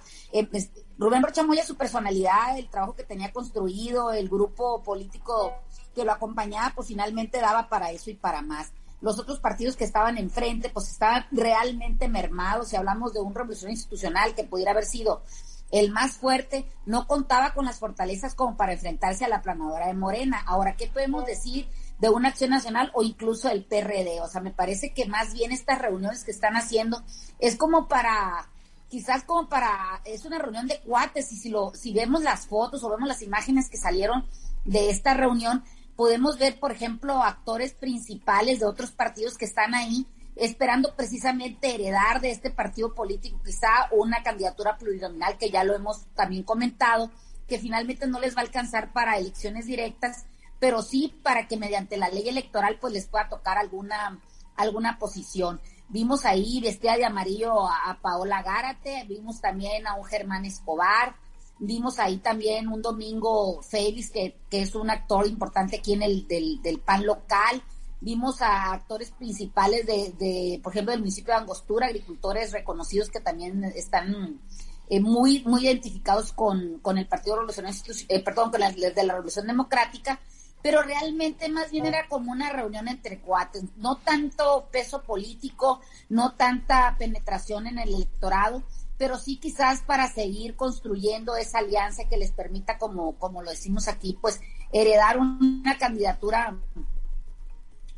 Pues, 0.50 0.70
Rubén 0.98 1.22
Rocha 1.22 1.44
Moya, 1.44 1.64
su 1.64 1.76
personalidad, 1.76 2.58
el 2.58 2.68
trabajo 2.68 2.94
que 2.94 3.04
tenía 3.04 3.32
construido, 3.32 4.12
el 4.12 4.28
grupo 4.28 4.82
político 4.82 5.54
que 5.94 6.04
lo 6.04 6.12
acompañaba, 6.12 6.72
pues 6.74 6.88
finalmente 6.88 7.40
daba 7.40 7.68
para 7.68 7.90
eso 7.90 8.10
y 8.10 8.14
para 8.14 8.42
más. 8.42 8.72
Los 9.00 9.18
otros 9.18 9.40
partidos 9.40 9.76
que 9.76 9.84
estaban 9.84 10.18
enfrente, 10.18 10.68
pues 10.68 10.90
estaban 10.90 11.26
realmente 11.30 12.08
mermados. 12.08 12.68
Si 12.68 12.76
hablamos 12.76 13.14
de 13.14 13.20
un 13.20 13.34
revolución 13.34 13.70
institucional 13.70 14.34
que 14.34 14.44
pudiera 14.44 14.72
haber 14.72 14.84
sido 14.84 15.22
el 15.70 15.90
más 15.90 16.16
fuerte, 16.16 16.66
no 16.84 17.06
contaba 17.06 17.54
con 17.54 17.64
las 17.64 17.78
fortalezas 17.78 18.34
como 18.34 18.56
para 18.56 18.72
enfrentarse 18.72 19.24
a 19.24 19.28
la 19.28 19.40
planadora 19.40 19.86
de 19.86 19.94
Morena. 19.94 20.42
Ahora, 20.46 20.76
¿qué 20.76 20.88
podemos 20.88 21.24
decir 21.24 21.68
de 21.98 22.10
una 22.10 22.28
acción 22.28 22.50
nacional 22.50 22.90
o 22.94 23.02
incluso 23.02 23.48
el 23.48 23.64
PRD? 23.64 24.20
O 24.20 24.28
sea, 24.28 24.40
me 24.40 24.50
parece 24.50 24.92
que 24.92 25.06
más 25.06 25.32
bien 25.32 25.52
estas 25.52 25.78
reuniones 25.78 26.24
que 26.24 26.32
están 26.32 26.56
haciendo 26.56 27.02
es 27.38 27.56
como 27.56 27.88
para 27.88 28.48
quizás 28.90 29.22
como 29.22 29.48
para, 29.48 30.02
es 30.04 30.24
una 30.24 30.38
reunión 30.38 30.66
de 30.66 30.80
cuates 30.80 31.32
y 31.32 31.36
si 31.36 31.48
lo, 31.48 31.72
si 31.74 31.92
vemos 31.94 32.22
las 32.22 32.46
fotos 32.48 32.82
o 32.82 32.90
vemos 32.90 33.08
las 33.08 33.22
imágenes 33.22 33.70
que 33.70 33.76
salieron 33.76 34.26
de 34.64 34.90
esta 34.90 35.14
reunión, 35.14 35.64
podemos 36.00 36.38
ver, 36.38 36.58
por 36.58 36.72
ejemplo, 36.72 37.22
actores 37.22 37.74
principales 37.74 38.60
de 38.60 38.64
otros 38.64 38.90
partidos 38.90 39.36
que 39.36 39.44
están 39.44 39.74
ahí, 39.74 40.06
esperando 40.34 40.96
precisamente 40.96 41.74
heredar 41.74 42.22
de 42.22 42.30
este 42.30 42.48
partido 42.48 42.94
político 42.94 43.38
quizá 43.44 43.68
una 43.90 44.22
candidatura 44.22 44.78
plurinominal 44.78 45.36
que 45.36 45.50
ya 45.50 45.62
lo 45.62 45.74
hemos 45.74 46.06
también 46.14 46.42
comentado, 46.42 47.10
que 47.46 47.58
finalmente 47.58 48.06
no 48.06 48.18
les 48.18 48.34
va 48.34 48.38
a 48.40 48.44
alcanzar 48.44 48.94
para 48.94 49.18
elecciones 49.18 49.66
directas, 49.66 50.24
pero 50.58 50.80
sí 50.80 51.20
para 51.22 51.46
que 51.46 51.58
mediante 51.58 51.98
la 51.98 52.08
ley 52.08 52.30
electoral 52.30 52.78
pues 52.80 52.94
les 52.94 53.06
pueda 53.06 53.28
tocar 53.28 53.58
alguna, 53.58 54.22
alguna 54.56 54.98
posición. 54.98 55.60
Vimos 55.90 56.24
ahí 56.24 56.62
vestida 56.62 56.96
de 56.96 57.04
amarillo 57.04 57.68
a, 57.68 57.98
Paola 58.00 58.42
Gárate, 58.42 59.04
vimos 59.06 59.42
también 59.42 59.86
a 59.86 59.96
un 59.96 60.06
Germán 60.06 60.46
Escobar, 60.46 61.14
vimos 61.60 61.98
ahí 61.98 62.16
también 62.16 62.68
un 62.68 62.82
Domingo 62.82 63.62
Félix, 63.62 64.10
que, 64.10 64.36
que 64.50 64.62
es 64.62 64.74
un 64.74 64.90
actor 64.90 65.26
importante 65.26 65.76
aquí 65.76 65.92
en 65.92 66.02
el 66.02 66.26
del, 66.26 66.60
del 66.62 66.80
PAN 66.80 67.06
local, 67.06 67.62
vimos 68.00 68.40
a 68.40 68.72
actores 68.72 69.10
principales 69.12 69.86
de, 69.86 70.14
de, 70.18 70.60
por 70.62 70.72
ejemplo, 70.72 70.92
del 70.92 71.00
municipio 71.00 71.34
de 71.34 71.40
Angostura, 71.40 71.86
agricultores 71.86 72.52
reconocidos 72.52 73.10
que 73.10 73.20
también 73.20 73.62
están 73.64 74.40
eh, 74.88 75.00
muy, 75.00 75.42
muy 75.44 75.66
identificados 75.66 76.32
con, 76.32 76.78
con 76.80 76.96
el 76.98 77.06
Partido 77.06 77.36
Revolucionario, 77.36 77.78
eh, 78.08 78.20
perdón, 78.20 78.50
con 78.50 78.60
la, 78.60 78.72
de 78.72 79.04
la 79.04 79.12
Revolución 79.12 79.46
Democrática, 79.46 80.18
pero 80.62 80.82
realmente 80.82 81.48
más 81.48 81.70
bien 81.70 81.86
era 81.86 82.08
como 82.08 82.32
una 82.32 82.50
reunión 82.50 82.88
entre 82.88 83.20
cuates, 83.20 83.64
no 83.76 83.96
tanto 83.96 84.68
peso 84.70 85.02
político, 85.02 85.80
no 86.08 86.32
tanta 86.32 86.96
penetración 86.98 87.66
en 87.66 87.78
el 87.78 87.94
electorado, 87.94 88.62
pero 89.00 89.18
sí 89.18 89.38
quizás 89.38 89.80
para 89.80 90.12
seguir 90.12 90.56
construyendo 90.56 91.34
esa 91.34 91.60
alianza 91.60 92.04
que 92.04 92.18
les 92.18 92.32
permita, 92.32 92.76
como, 92.76 93.14
como 93.14 93.40
lo 93.40 93.48
decimos 93.48 93.88
aquí, 93.88 94.18
pues 94.20 94.42
heredar 94.72 95.16
una 95.16 95.78
candidatura 95.78 96.54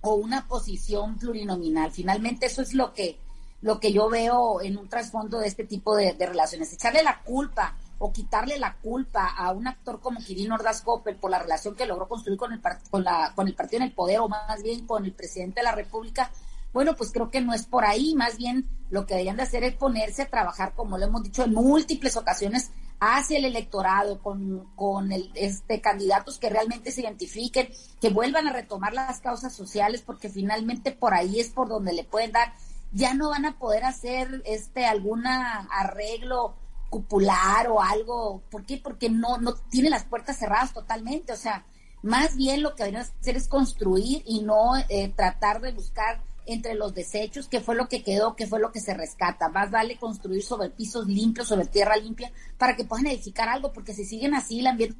o 0.01 0.15
una 0.15 0.47
posición 0.47 1.19
plurinominal. 1.19 1.91
Finalmente 1.91 2.47
eso 2.47 2.63
es 2.63 2.73
lo 2.73 2.95
que, 2.95 3.19
lo 3.63 3.81
que 3.81 3.93
yo 3.93 4.09
veo 4.09 4.61
en 4.63 4.79
un 4.79 4.89
trasfondo 4.89 5.41
de 5.41 5.49
este 5.49 5.65
tipo 5.65 5.97
de, 5.97 6.13
relaciones. 6.13 6.73
Echarle 6.73 7.03
la 7.03 7.21
culpa 7.23 7.77
o 7.99 8.13
quitarle 8.13 8.57
la 8.61 8.77
culpa 8.77 9.27
a 9.27 9.51
un 9.51 9.67
actor 9.67 9.99
como 9.99 10.21
Kirin 10.21 10.53
Ordaz 10.53 10.83
Coppel 10.83 11.17
por 11.17 11.33
la 11.33 11.41
relación 11.41 11.75
que 11.75 11.85
logró 11.85 12.07
construir 12.07 12.39
con 12.39 12.53
el, 12.53 12.61
con, 12.93 13.03
la, 13.03 13.33
con 13.35 13.49
el 13.49 13.57
partido 13.57 13.79
en 13.79 13.89
el 13.89 13.93
poder 13.93 14.21
o 14.21 14.29
más 14.29 14.63
bien 14.63 14.87
con 14.87 15.05
el 15.05 15.13
presidente 15.15 15.63
de 15.63 15.65
la 15.65 15.73
República, 15.73 16.31
bueno, 16.73 16.95
pues 16.97 17.13
creo 17.13 17.31
que 17.31 17.41
no 17.41 17.55
es 17.55 17.67
por 17.67 17.85
ahí, 17.85 18.15
más 18.15 18.37
bien 18.37 18.69
lo 18.91 19.07
que 19.07 19.15
deberían 19.15 19.37
de 19.37 19.45
hacer 19.45 19.65
es 19.65 19.75
ponerse 19.75 20.23
a 20.23 20.31
trabajar, 20.31 20.75
como 20.75 20.99
lo 20.99 21.07
hemos 21.07 21.23
dicho 21.23 21.45
en 21.45 21.55
múltiples 21.55 22.17
ocasiones, 22.17 22.71
hacia 23.05 23.39
el 23.39 23.47
electorado, 23.47 24.23
con, 24.23 24.71
con 24.77 25.11
el, 25.11 25.33
este, 25.35 25.81
candidatos 25.81 26.39
que 26.39 26.49
realmente 26.49 26.93
se 26.93 27.01
identifiquen, 27.01 27.69
que 28.01 28.11
vuelvan 28.11 28.47
a 28.47 28.53
retomar 28.53 28.93
las 28.95 29.21
causas 29.21 29.53
sociales, 29.53 30.03
porque 30.03 30.29
finalmente 30.29 30.93
por 30.93 31.13
ahí 31.13 31.41
es 31.41 31.49
por 31.49 31.69
donde 31.69 31.93
le 31.93 32.05
pueden 32.05 32.31
dar. 32.31 32.55
Ya 32.93 33.15
no 33.15 33.31
van 33.31 33.45
a 33.45 33.59
poder 33.59 33.85
hacer 33.85 34.43
este 34.45 34.85
algún 34.85 35.27
arreglo 35.27 36.55
cupular 36.91 37.69
o 37.69 37.81
algo. 37.83 38.43
¿Por 38.51 38.65
qué? 38.67 38.77
Porque 38.77 39.11
no, 39.11 39.39
no 39.39 39.55
tiene 39.55 39.91
las 39.91 40.05
puertas 40.05 40.39
cerradas 40.39 40.73
totalmente. 40.73 41.33
O 41.33 41.37
sea, 41.37 41.65
más 42.03 42.37
bien 42.37 42.63
lo 42.63 42.77
que 42.77 42.85
deberían 42.85 43.03
hacer 43.03 43.37
es 43.37 43.49
construir 43.49 44.23
y 44.27 44.43
no 44.43 44.77
eh, 44.89 45.13
tratar 45.17 45.61
de 45.61 45.73
buscar 45.73 46.23
entre 46.47 46.75
los 46.75 46.95
desechos 46.95 47.49
qué 47.49 47.61
fue 47.61 47.75
lo 47.75 47.89
que 47.89 48.03
quedó, 48.03 48.37
qué 48.37 48.47
fue 48.47 48.61
lo 48.61 48.73
que 48.73 48.81
se 48.81 48.95
rescata. 48.95 49.49
Más 49.49 49.71
vale 49.71 49.99
construir 49.99 50.43
sobre 50.43 50.71
pisos 50.71 51.07
limpios, 51.07 51.49
sobre 51.49 51.67
tierra 51.67 51.97
limpia, 51.97 52.33
para 52.59 52.77
que 52.77 52.85
puedan 52.85 53.07
edificar 53.07 53.49
algo, 53.49 53.73
porque 53.73 53.95
si 53.95 54.05
siguen 54.05 54.35
así, 54.35 54.61
el 54.61 54.67
ambiente 54.67 54.99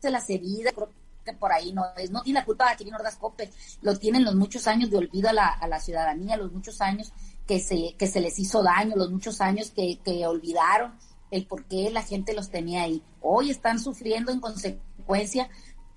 se 0.00 0.10
las 0.10 0.30
heridas, 0.30 0.72
creo 0.74 0.90
que 1.24 1.32
por 1.32 1.52
ahí 1.52 1.72
no 1.72 1.84
es, 1.96 2.10
no 2.10 2.22
tiene 2.22 2.40
la 2.40 2.46
culpa 2.46 2.70
de 2.70 2.76
Quirino 2.76 2.96
Ordaz 2.96 3.16
Cope, 3.16 3.50
lo 3.82 3.98
tienen 3.98 4.24
los 4.24 4.34
muchos 4.34 4.66
años 4.66 4.90
de 4.90 4.98
olvido 4.98 5.28
a 5.28 5.32
la, 5.32 5.48
a 5.48 5.66
la 5.66 5.80
ciudadanía, 5.80 6.36
los 6.36 6.52
muchos 6.52 6.80
años 6.80 7.12
que 7.46 7.60
se, 7.60 7.94
que 7.98 8.06
se 8.06 8.20
les 8.20 8.38
hizo 8.38 8.62
daño, 8.62 8.94
los 8.96 9.10
muchos 9.10 9.40
años 9.40 9.70
que, 9.70 9.98
que 10.04 10.26
olvidaron 10.26 10.94
el 11.30 11.46
por 11.46 11.64
qué 11.64 11.90
la 11.90 12.02
gente 12.02 12.32
los 12.32 12.50
tenía 12.50 12.82
ahí. 12.82 13.02
Hoy 13.20 13.50
están 13.50 13.78
sufriendo 13.78 14.32
en 14.32 14.40
consecuencia 14.40 15.50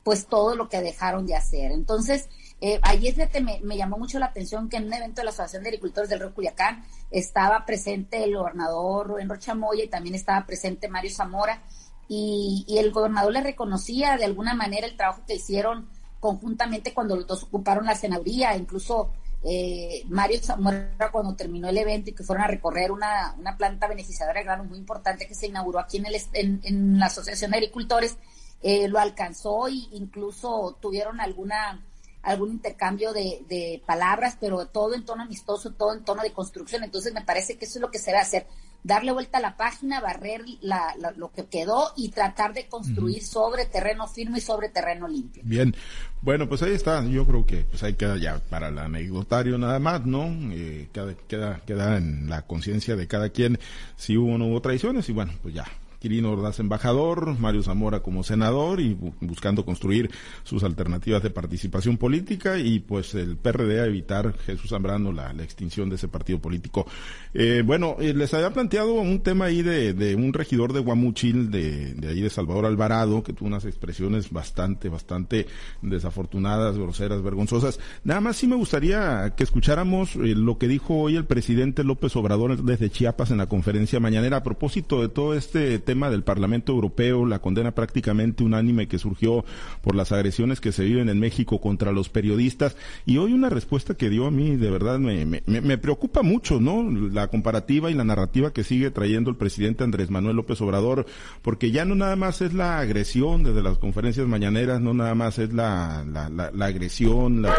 pues 0.03 0.27
todo 0.27 0.55
lo 0.55 0.70
que 0.70 0.81
dejaron 0.81 1.25
de 1.25 1.36
hacer. 1.36 1.72
Entonces, 1.72 2.29
eh, 2.60 2.79
ayer 2.84 3.15
me, 3.41 3.60
me, 3.62 3.77
llamó 3.77 3.98
mucho 3.98 4.20
la 4.20 4.27
atención 4.27 4.70
que 4.70 4.77
en 4.77 4.88
un 4.88 4.93
evento 4.93 5.22
de 5.22 5.25
la 5.25 5.31
Asociación 5.31 5.63
de 5.63 5.70
Agricultores 5.70 6.10
del 6.10 6.20
Río 6.20 6.34
Culiacán 6.34 6.86
estaba 7.10 7.65
presente 7.65 8.24
el 8.24 8.36
gobernador 8.36 9.08
Rubén 9.08 9.29
Rochamoya 9.29 9.84
y 9.84 9.89
también 9.89 10.15
estaba 10.15 10.46
presente 10.46 10.88
Mario 10.88 11.12
Zamora 11.12 11.62
y, 12.08 12.65
y 12.67 12.77
el 12.77 12.91
gobernador 12.91 13.31
le 13.31 13.41
reconocía 13.41 14.17
de 14.17 14.25
alguna 14.25 14.53
manera 14.53 14.86
el 14.86 14.98
trabajo 14.98 15.24
que 15.25 15.36
hicieron 15.36 15.89
conjuntamente 16.20 16.93
cuando 16.93 17.15
los 17.15 17.25
dos 17.25 17.43
ocuparon 17.43 17.86
la 17.86 17.96
senaduría, 17.96 18.55
incluso 18.55 19.12
eh, 19.43 20.03
Mario 20.08 20.39
Zamora 20.39 21.10
cuando 21.12 21.36
terminó 21.36 21.67
el 21.67 21.77
evento 21.77 22.12
y 22.12 22.13
que 22.13 22.24
fueron 22.24 22.46
a 22.46 22.48
recorrer 22.48 22.91
una, 22.91 23.34
una 23.39 23.58
planta 23.58 23.88
beneficiadora 23.88 24.39
de 24.39 24.46
granos 24.46 24.67
muy 24.67 24.77
importante 24.77 25.27
que 25.27 25.34
se 25.34 25.48
inauguró 25.48 25.79
aquí 25.79 25.98
en, 25.98 26.05
el, 26.05 26.15
en, 26.34 27.00
la 27.00 27.08
Asociación 27.08 27.50
de 27.51 27.58
Agricultores, 27.58 28.17
eh, 28.61 28.87
lo 28.87 28.99
alcanzó 28.99 29.67
e 29.67 29.87
incluso 29.91 30.77
tuvieron 30.81 31.19
alguna 31.19 31.81
algún 32.23 32.51
intercambio 32.51 33.13
de, 33.13 33.43
de, 33.49 33.81
palabras, 33.85 34.37
pero 34.39 34.67
todo 34.67 34.93
en 34.93 35.03
tono 35.03 35.23
amistoso, 35.23 35.71
todo 35.71 35.93
en 35.93 36.03
tono 36.03 36.21
de 36.21 36.31
construcción. 36.31 36.83
Entonces 36.83 37.13
me 37.13 37.21
parece 37.21 37.57
que 37.57 37.65
eso 37.65 37.79
es 37.79 37.81
lo 37.81 37.89
que 37.89 37.97
se 37.97 38.11
debe 38.11 38.21
hacer, 38.21 38.45
darle 38.83 39.11
vuelta 39.11 39.39
a 39.39 39.41
la 39.41 39.57
página, 39.57 39.99
barrer 40.01 40.43
la, 40.61 40.95
lo 41.15 41.31
que 41.31 41.45
quedó 41.45 41.93
y 41.95 42.09
tratar 42.09 42.53
de 42.53 42.67
construir 42.67 43.23
sobre 43.23 43.65
terreno 43.65 44.07
firme 44.07 44.37
y 44.37 44.41
sobre 44.41 44.69
terreno 44.69 45.07
limpio. 45.07 45.41
Bien, 45.45 45.75
bueno, 46.21 46.47
pues 46.47 46.61
ahí 46.61 46.73
está. 46.73 47.03
Yo 47.05 47.25
creo 47.25 47.45
que 47.45 47.65
pues 47.65 47.81
ahí 47.83 47.93
queda 47.95 48.17
ya 48.17 48.39
para 48.49 48.67
el 48.67 48.77
anecdotario 48.77 49.57
nada 49.57 49.79
más, 49.79 50.05
¿no? 50.05 50.25
Eh, 50.51 50.89
queda, 50.93 51.15
queda, 51.27 51.61
queda 51.65 51.97
en 51.97 52.29
la 52.29 52.43
conciencia 52.43 52.95
de 52.95 53.07
cada 53.07 53.29
quien 53.29 53.59
si 53.97 54.17
hubo 54.17 54.35
o 54.35 54.37
no 54.37 54.45
hubo 54.45 54.61
traiciones 54.61 55.09
y 55.09 55.13
bueno, 55.13 55.33
pues 55.41 55.55
ya 55.55 55.65
Quirino 56.01 56.31
Ordaz 56.31 56.60
embajador, 56.60 57.38
Mario 57.39 57.62
Zamora 57.62 58.00
como 58.00 58.24
senador 58.24 58.81
y 58.81 58.98
buscando 59.20 59.63
construir 59.63 60.10
sus 60.43 60.63
alternativas 60.63 61.22
de 61.22 61.29
participación 61.29 61.98
política 61.98 62.58
y 62.58 62.79
pues 62.79 63.13
el 63.13 63.38
PRD 63.38 63.81
a 63.81 63.86
evitar 63.86 64.36
Jesús 64.39 64.72
Zambrano 64.72 65.12
la, 65.12 65.31
extinción 65.43 65.89
de 65.89 65.98
ese 65.98 66.08
partido 66.08 66.39
político. 66.39 66.88
Eh, 67.36 67.62
bueno, 67.63 67.98
eh, 68.00 68.15
les 68.15 68.34
había 68.34 68.51
planteado 68.51 68.93
un 68.93 69.22
tema 69.22 69.46
ahí 69.46 69.62
de, 69.62 70.15
un 70.15 70.34
regidor 70.34 70.74
de 70.74 70.79
Guamuchil, 70.79 71.51
de, 71.51 71.96
ahí 72.08 72.22
de 72.22 72.29
Salvador 72.31 72.65
Alvarado, 72.65 73.22
que 73.22 73.34
tuvo 73.34 73.48
unas 73.48 73.65
expresiones 73.65 74.31
bastante, 74.31 74.89
bastante 74.89 75.46
desafortunadas, 75.84 76.77
groseras, 76.79 77.22
vergonzosas. 77.22 77.79
Nada 78.03 78.22
más 78.22 78.38
sí 78.38 78.48
me 78.48 78.55
gustaría 78.55 79.34
que 79.38 79.43
escucháramos 79.43 80.15
eh, 80.15 80.34
lo 80.36 80.58
que 80.58 80.67
dijo 80.67 80.96
hoy 80.96 81.15
el 81.15 81.25
presidente 81.25 81.84
López 81.84 82.15
Obrador 82.15 82.63
desde 82.63 82.89
Chiapas 82.89 83.29
en 83.29 83.38
la 83.38 83.48
conferencia 83.48 84.00
mañanera 84.00 84.38
a 84.38 84.43
propósito 84.43 85.01
de 85.01 85.10
todo 85.10 85.36
este 85.36 85.77
tema 85.77 85.90
tema 85.91 86.10
del 86.10 86.24
Parlamento 86.24 86.71
Europeo, 86.71 87.25
la 87.25 87.39
condena 87.39 87.75
prácticamente 87.75 88.45
unánime 88.45 88.88
que 88.88 88.98
surgió 88.98 89.43
por 89.81 89.93
las 89.93 90.13
agresiones 90.13 90.62
que 90.62 90.71
se 90.71 90.86
viven 90.86 91.10
en 91.10 91.19
México 91.19 91.60
contra 91.60 91.91
los 91.91 92.07
periodistas. 92.07 92.77
Y 93.05 93.17
hoy 93.17 93.33
una 93.33 93.50
respuesta 93.50 93.95
que 93.95 94.10
dio 94.10 94.25
a 94.25 94.31
mí 94.31 94.55
de 94.55 94.71
verdad 94.71 95.00
me, 95.00 95.25
me, 95.25 95.41
me 95.45 95.77
preocupa 95.77 96.21
mucho, 96.21 96.62
¿no? 96.62 96.89
La 96.89 97.27
comparativa 97.27 97.91
y 97.91 97.93
la 97.93 98.05
narrativa 98.05 98.53
que 98.53 98.63
sigue 98.63 98.89
trayendo 98.89 99.29
el 99.29 99.36
presidente 99.36 99.83
Andrés 99.83 100.10
Manuel 100.10 100.38
López 100.38 100.62
Obrador, 100.62 101.05
porque 101.41 101.71
ya 101.71 101.83
no 101.83 101.93
nada 101.95 102.15
más 102.15 102.41
es 102.41 102.53
la 102.53 102.79
agresión 102.79 103.43
desde 103.43 103.62
las 103.62 103.77
conferencias 103.77 104.27
mañaneras, 104.27 104.79
no 104.79 104.93
nada 104.93 105.13
más 105.13 105.39
es 105.39 105.51
la, 105.51 106.05
la, 106.10 106.29
la, 106.29 106.51
la 106.51 106.65
agresión, 106.67 107.41
la 107.41 107.53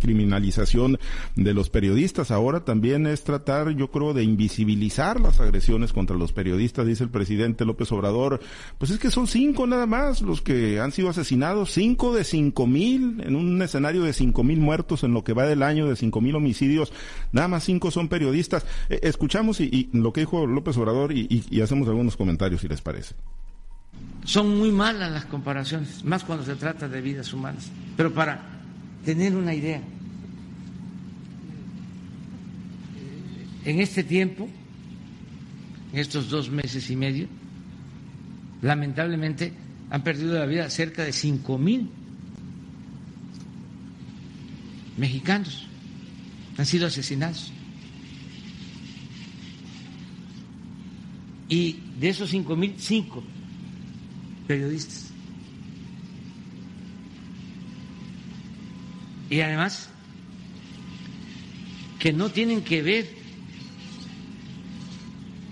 criminalización 0.00 0.98
de 1.36 1.54
los 1.54 1.70
periodistas, 1.70 2.32
ahora 2.32 2.64
también 2.64 3.06
es 3.06 3.22
tratar, 3.22 3.70
yo 3.76 3.88
creo, 3.92 4.14
de 4.14 4.24
invisibilizar 4.24 5.20
las 5.20 5.38
agresiones 5.38 5.92
contra 5.92 6.16
los 6.16 6.32
periodistas, 6.32 6.88
dice 6.88 7.04
el 7.04 7.10
presidente 7.10 7.51
López 7.60 7.90
Obrador, 7.92 8.40
pues 8.78 8.90
es 8.90 8.98
que 8.98 9.10
son 9.10 9.26
cinco 9.26 9.66
nada 9.66 9.86
más 9.86 10.22
los 10.22 10.42
que 10.42 10.80
han 10.80 10.92
sido 10.92 11.08
asesinados, 11.08 11.70
cinco 11.72 12.14
de 12.14 12.24
cinco 12.24 12.66
mil, 12.66 13.22
en 13.24 13.36
un 13.36 13.60
escenario 13.62 14.02
de 14.02 14.12
cinco 14.12 14.42
mil 14.42 14.58
muertos 14.58 15.04
en 15.04 15.12
lo 15.12 15.24
que 15.24 15.32
va 15.32 15.44
del 15.44 15.62
año, 15.62 15.88
de 15.88 15.96
cinco 15.96 16.20
mil 16.20 16.34
homicidios, 16.34 16.92
nada 17.32 17.48
más 17.48 17.64
cinco 17.64 17.90
son 17.90 18.08
periodistas. 18.08 18.66
Eh, 18.88 19.00
escuchamos 19.02 19.60
y, 19.60 19.88
lo 19.92 20.12
que 20.12 20.20
dijo 20.20 20.46
López 20.46 20.76
Obrador 20.76 21.12
y, 21.12 21.44
y 21.50 21.60
hacemos 21.60 21.88
algunos 21.88 22.16
comentarios 22.16 22.60
si 22.60 22.68
les 22.68 22.80
parece. 22.80 23.14
Son 24.24 24.56
muy 24.56 24.70
malas 24.70 25.10
las 25.10 25.24
comparaciones, 25.24 26.04
más 26.04 26.22
cuando 26.22 26.44
se 26.44 26.54
trata 26.54 26.88
de 26.88 27.00
vidas 27.00 27.32
humanas. 27.32 27.70
Pero 27.96 28.12
para 28.12 28.40
tener 29.04 29.34
una 29.34 29.52
idea, 29.52 29.82
en 33.64 33.80
este 33.80 34.04
tiempo, 34.04 34.48
en 35.92 35.98
estos 35.98 36.30
dos 36.30 36.50
meses 36.50 36.88
y 36.90 36.96
medio, 36.96 37.26
lamentablemente 38.62 39.52
han 39.90 40.02
perdido 40.02 40.38
la 40.38 40.46
vida 40.46 40.70
cerca 40.70 41.04
de 41.04 41.12
cinco 41.12 41.58
mil 41.58 41.90
mexicanos, 44.96 45.66
han 46.56 46.64
sido 46.64 46.86
asesinados. 46.86 47.52
Y 51.48 51.80
de 52.00 52.08
esos 52.08 52.30
cinco 52.30 52.56
mil, 52.56 52.74
cinco 52.78 53.22
periodistas. 54.46 55.10
Y 59.28 59.40
además, 59.40 59.88
que 61.98 62.12
no 62.12 62.30
tienen 62.30 62.62
que 62.62 62.82
ver 62.82 63.10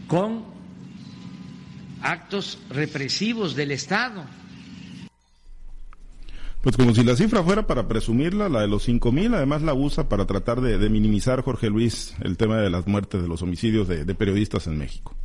con 0.06 0.44
actos 2.02 2.58
represivos 2.70 3.56
del 3.56 3.72
Estado. 3.72 4.24
Pues 6.62 6.76
como 6.76 6.94
si 6.94 7.02
la 7.04 7.16
cifra 7.16 7.42
fuera 7.42 7.66
para 7.66 7.88
presumirla, 7.88 8.50
la 8.50 8.60
de 8.60 8.68
los 8.68 8.82
cinco 8.82 9.12
mil, 9.12 9.34
además 9.34 9.62
la 9.62 9.72
usa 9.72 10.10
para 10.10 10.26
tratar 10.26 10.60
de, 10.60 10.90
minimizar, 10.90 11.42
Jorge 11.42 11.70
Luis, 11.70 12.14
el 12.20 12.36
tema 12.36 12.58
de 12.58 12.68
las 12.68 12.86
muertes, 12.86 13.22
de 13.22 13.28
los 13.28 13.40
homicidios 13.40 13.88
de, 13.88 14.14
periodistas 14.14 14.66
en 14.66 14.76
México. 14.76 15.16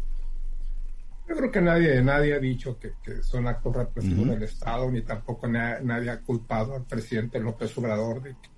Yo 1.27 1.35
creo 1.35 1.51
que 1.51 1.59
nadie, 1.59 2.01
nadie 2.01 2.35
ha 2.35 2.39
dicho 2.39 2.79
que, 2.79 2.93
son 3.21 3.47
actos 3.47 3.75
represivos 3.75 4.29
del 4.29 4.43
Estado, 4.43 4.89
ni 4.89 5.01
tampoco 5.01 5.47
nadie 5.47 6.09
ha 6.09 6.21
culpado 6.21 6.73
al 6.75 6.85
presidente 6.85 7.39
López 7.39 7.77
Obrador 7.77 8.21
de 8.21 8.29
que 8.29 8.54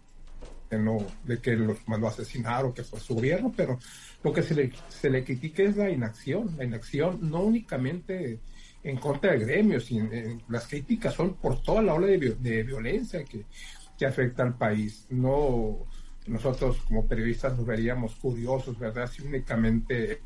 que 0.69 0.77
no, 0.77 0.97
de 1.23 1.39
que 1.39 1.55
los 1.55 1.87
mandó 1.87 2.07
a 2.07 2.11
asesinar 2.11 2.65
o 2.65 2.73
que 2.73 2.83
fue 2.83 2.99
su 2.99 3.15
gobierno, 3.15 3.53
pero 3.55 3.79
lo 4.23 4.33
que 4.33 4.43
se 4.43 4.55
le, 4.55 4.71
se 4.89 5.09
le 5.09 5.23
critica 5.23 5.63
es 5.63 5.77
la 5.77 5.89
inacción, 5.89 6.55
la 6.57 6.63
inacción 6.63 7.19
no 7.29 7.41
únicamente 7.41 8.39
en 8.83 8.97
contra 8.97 9.31
del 9.31 9.41
gremio, 9.41 9.79
sino, 9.79 10.09
las 10.49 10.67
críticas 10.67 11.13
son 11.13 11.35
por 11.35 11.61
toda 11.61 11.81
la 11.81 11.93
ola 11.93 12.07
de, 12.07 12.17
de 12.17 12.63
violencia 12.63 13.23
que, 13.23 13.45
que, 13.97 14.05
afecta 14.05 14.43
al 14.43 14.57
país. 14.57 15.05
No, 15.09 15.87
nosotros 16.27 16.77
como 16.87 17.07
periodistas 17.07 17.57
nos 17.57 17.65
veríamos 17.65 18.15
curiosos, 18.15 18.77
¿verdad? 18.77 19.09
Si 19.11 19.23
únicamente 19.23 20.21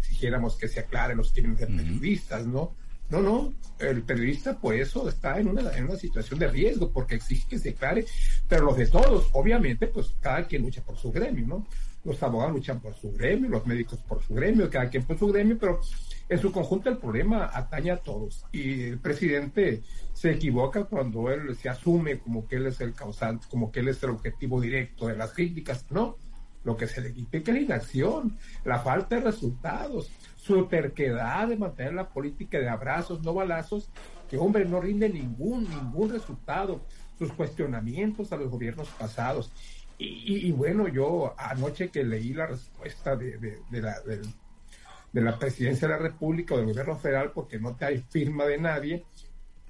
exigiéramos 0.00 0.56
que 0.56 0.68
se 0.68 0.80
aclaren 0.80 1.18
los 1.18 1.32
crímenes 1.32 1.60
de 1.60 1.66
periodistas, 1.66 2.46
¿no? 2.46 2.74
No, 3.10 3.20
no, 3.20 3.52
el 3.80 4.02
periodista 4.02 4.58
por 4.58 4.74
eso 4.74 5.08
está 5.08 5.40
en 5.40 5.48
una, 5.48 5.72
en 5.76 5.84
una 5.84 5.96
situación 5.96 6.38
de 6.38 6.48
riesgo, 6.48 6.92
porque 6.92 7.16
exige 7.16 7.48
que 7.48 7.58
se 7.58 7.70
aclare, 7.70 8.06
pero 8.48 8.66
los 8.66 8.76
de 8.76 8.86
todos, 8.86 9.28
obviamente, 9.32 9.88
pues 9.88 10.14
cada 10.20 10.46
quien 10.46 10.62
lucha 10.62 10.82
por 10.82 10.96
su 10.96 11.10
gremio, 11.10 11.46
¿no? 11.46 11.66
Los 12.04 12.22
abogados 12.22 12.54
luchan 12.54 12.80
por 12.80 12.94
su 12.94 13.12
gremio, 13.12 13.50
los 13.50 13.66
médicos 13.66 13.98
por 14.08 14.22
su 14.22 14.34
gremio, 14.34 14.70
cada 14.70 14.88
quien 14.88 15.02
por 15.02 15.18
su 15.18 15.26
gremio, 15.26 15.58
pero 15.58 15.80
en 16.28 16.38
su 16.38 16.52
conjunto 16.52 16.88
el 16.88 16.98
problema 16.98 17.50
atañe 17.52 17.90
a 17.90 17.96
todos. 17.98 18.46
Y 18.52 18.84
el 18.84 18.98
presidente 18.98 19.82
se 20.14 20.30
equivoca 20.30 20.84
cuando 20.84 21.30
él 21.30 21.54
se 21.56 21.68
asume 21.68 22.20
como 22.20 22.46
que 22.46 22.56
él 22.56 22.66
es 22.66 22.80
el 22.80 22.94
causante, 22.94 23.46
como 23.50 23.70
que 23.70 23.80
él 23.80 23.88
es 23.88 24.02
el 24.02 24.10
objetivo 24.10 24.60
directo 24.60 25.08
de 25.08 25.16
las 25.16 25.32
críticas. 25.32 25.84
No, 25.90 26.16
lo 26.64 26.76
que 26.76 26.86
se 26.86 27.00
le 27.00 27.12
critica 27.12 27.50
es 27.50 27.58
la 27.58 27.64
inacción, 27.64 28.38
la 28.64 28.78
falta 28.78 29.16
de 29.16 29.22
resultados 29.22 30.10
su 30.42 30.66
terquedad 30.66 31.48
de 31.48 31.56
mantener 31.56 31.94
la 31.94 32.08
política 32.08 32.58
de 32.58 32.68
abrazos, 32.68 33.22
no 33.22 33.34
balazos, 33.34 33.90
que 34.28 34.38
hombre 34.38 34.64
no 34.64 34.80
rinde 34.80 35.08
ningún, 35.08 35.68
ningún 35.68 36.10
resultado, 36.10 36.80
sus 37.18 37.32
cuestionamientos 37.32 38.32
a 38.32 38.36
los 38.36 38.50
gobiernos 38.50 38.88
pasados. 38.88 39.52
Y, 39.98 40.50
bueno, 40.52 40.88
yo 40.88 41.34
anoche 41.36 41.90
que 41.90 42.02
leí 42.04 42.32
la 42.32 42.46
respuesta 42.46 43.16
de, 43.16 43.36
de, 43.36 43.82
la, 43.82 44.00
de, 44.00 45.20
la 45.20 45.38
presidencia 45.38 45.86
de 45.86 45.92
la 45.92 46.00
República 46.00 46.54
o 46.54 46.56
del 46.56 46.68
gobierno 46.68 46.96
federal, 46.96 47.32
porque 47.34 47.58
no 47.58 47.76
te 47.76 47.84
hay 47.84 47.98
firma 48.08 48.46
de 48.46 48.56
nadie, 48.56 49.04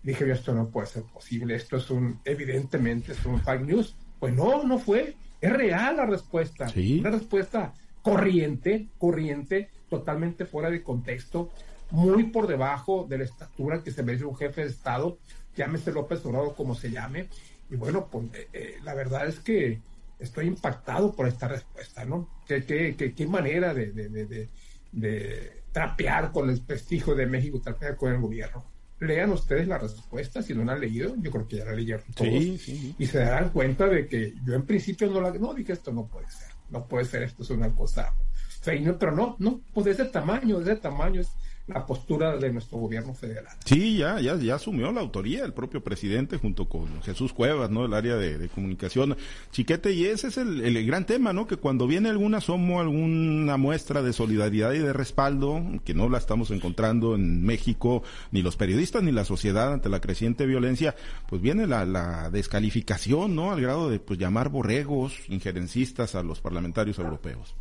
dije 0.05 0.29
yo, 0.29 0.33
esto 0.33 0.55
no 0.55 0.69
puede 0.69 0.87
ser 0.87 1.03
posible, 1.03 1.57
esto 1.57 1.79
es 1.79 1.91
un, 1.91 2.21
evidentemente 2.25 3.11
es 3.11 3.27
un 3.27 3.41
fake 3.41 3.63
news. 3.63 3.97
Pues 4.21 4.33
no, 4.33 4.63
no 4.63 4.79
fue, 4.79 5.17
es 5.41 5.53
real 5.53 5.97
la 5.97 6.07
respuesta, 6.07 6.69
¿Sí? 6.69 7.01
una 7.01 7.11
respuesta 7.11 7.75
corriente, 8.01 8.87
corriente, 8.99 9.69
totalmente 9.91 10.47
fuera 10.47 10.71
de 10.71 10.83
contexto, 10.83 11.51
muy 11.91 12.25
por 12.25 12.47
debajo 12.47 13.07
de 13.09 13.19
la 13.19 13.25
estatura 13.25 13.83
que 13.83 13.91
se 13.91 14.03
merece 14.03 14.25
un 14.25 14.37
jefe 14.37 14.63
de 14.63 14.69
Estado, 14.69 15.19
llámese 15.57 15.93
López 15.93 16.25
Obrador 16.25 16.55
como 16.55 16.75
se 16.75 16.91
llame. 16.91 17.29
Y 17.71 17.77
bueno, 17.77 18.09
pues 18.11 18.27
eh, 18.35 18.49
eh, 18.53 18.77
la 18.83 18.95
verdad 18.95 19.27
es 19.29 19.41
que 19.41 19.81
estoy 20.19 20.47
impactado 20.47 21.13
por 21.13 21.27
esta 21.29 21.49
respuesta, 21.49 22.05
¿no? 22.05 22.29
Qué, 22.47 22.65
qué, 22.65 22.95
qué, 22.97 23.13
qué 23.15 23.27
manera 23.27 23.75
de, 23.75 23.93
de, 23.93 24.49
de, 24.93 25.61
trapear 25.73 26.33
con 26.33 26.51
el 26.51 26.61
prestigio 26.63 27.15
de 27.15 27.27
México, 27.27 27.61
trapear 27.61 27.97
con 27.97 28.13
el 28.13 28.21
gobierno. 28.21 28.65
Lean 29.01 29.31
ustedes 29.31 29.67
la 29.67 29.79
respuesta, 29.79 30.43
si 30.43 30.53
no 30.53 30.63
la 30.63 30.73
han 30.73 30.81
leído, 30.81 31.15
yo 31.19 31.31
creo 31.31 31.49
que 31.49 31.57
ya 31.57 31.65
la 31.65 31.73
leyeron 31.73 32.05
todos, 32.13 32.29
y 32.31 33.07
se 33.07 33.19
darán 33.19 33.49
cuenta 33.49 33.87
de 33.87 34.07
que 34.07 34.35
yo 34.45 34.53
en 34.53 34.67
principio 34.67 35.09
no 35.09 35.23
la, 35.23 35.31
no 35.31 35.55
dije 35.55 35.73
esto 35.73 35.91
no 35.91 36.07
puede 36.07 36.29
ser, 36.29 36.49
no 36.69 36.87
puede 36.87 37.07
ser, 37.07 37.23
esto 37.23 37.43
es 37.43 37.49
una 37.49 37.75
cosa 37.75 38.13
pero 38.63 39.13
no, 39.13 39.37
no, 39.39 39.61
pues 39.73 39.87
de 39.87 39.93
ese 39.93 40.05
tamaño, 40.07 40.59
de 40.61 40.73
ese 40.73 40.81
tamaño 40.81 41.21
es 41.21 41.31
la 41.67 41.87
postura 41.87 42.37
de 42.37 42.53
nuestro 42.53 42.79
gobierno 42.79 43.15
federal. 43.15 43.55
Sí, 43.65 43.99
ya, 43.99 44.21
ya, 44.21 44.37
ya 44.37 44.57
asumió 44.57 44.91
la 44.93 45.01
autoría 45.01 45.45
el 45.45 45.53
propio 45.53 45.83
presidente 45.83 46.37
junto 46.37 46.69
con 46.69 47.01
Jesús 47.03 47.33
Cuevas, 47.33 47.71
¿no? 47.71 47.85
El 47.85 47.95
área 47.95 48.17
de, 48.17 48.49
comunicación. 48.49 49.17
Chiquete, 49.53 49.93
y 49.93 50.07
ese 50.07 50.29
es 50.29 50.37
el, 50.37 50.87
gran 50.87 51.07
tema, 51.07 51.33
¿no? 51.33 51.47
Que 51.47 51.57
cuando 51.57 51.87
viene 51.87 52.09
algún 52.09 52.35
asomo, 52.35 52.81
alguna 52.81 53.57
muestra 53.57 54.03
de 54.03 54.13
solidaridad 54.13 54.73
y 54.73 54.79
de 54.79 54.93
respaldo, 54.93 55.63
que 55.85 55.95
no 55.95 56.09
la 56.09 56.19
estamos 56.19 56.51
encontrando 56.51 57.15
en 57.15 57.45
México, 57.45 58.03
ni 58.33 58.43
los 58.43 58.57
periodistas 58.57 59.03
ni 59.03 59.13
la 59.13 59.25
sociedad 59.25 59.73
ante 59.73 59.89
la 59.89 60.01
creciente 60.01 60.47
violencia, 60.47 60.97
pues 61.29 61.41
viene 61.41 61.67
la, 61.67 61.85
la 61.85 62.31
descalificación, 62.31 63.37
¿no? 63.37 63.53
Al 63.53 63.61
grado 63.61 63.89
de 63.89 64.01
pues 64.01 64.19
llamar 64.19 64.49
borregos, 64.49 65.15
injerencistas 65.29 66.15
a 66.15 66.23
los 66.23 66.41
parlamentarios 66.41 66.99
europeos. 66.99 67.55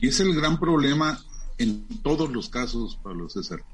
Y 0.00 0.08
es 0.08 0.20
el 0.20 0.34
gran 0.34 0.60
problema 0.60 1.20
en 1.58 1.86
todos 2.02 2.30
los 2.30 2.48
casos, 2.48 2.98
Pablo 3.02 3.28
César. 3.28 3.64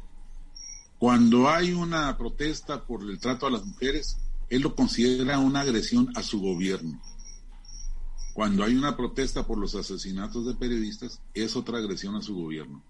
Cuando 0.98 1.50
hay 1.50 1.72
una 1.72 2.16
protesta 2.16 2.82
por 2.82 3.02
el 3.02 3.18
trato 3.18 3.46
a 3.46 3.50
las 3.50 3.64
mujeres, 3.64 4.16
él 4.48 4.62
lo 4.62 4.74
considera 4.74 5.38
una 5.38 5.60
agresión 5.60 6.10
a 6.14 6.22
su 6.22 6.40
gobierno. 6.40 6.98
Cuando 8.32 8.64
hay 8.64 8.74
una 8.74 8.96
protesta 8.96 9.46
por 9.46 9.58
los 9.58 9.74
asesinatos 9.74 10.46
de 10.46 10.54
periodistas, 10.54 11.20
es 11.34 11.56
otra 11.56 11.78
agresión 11.78 12.16
a 12.16 12.22
su 12.22 12.34
gobierno. 12.34 12.82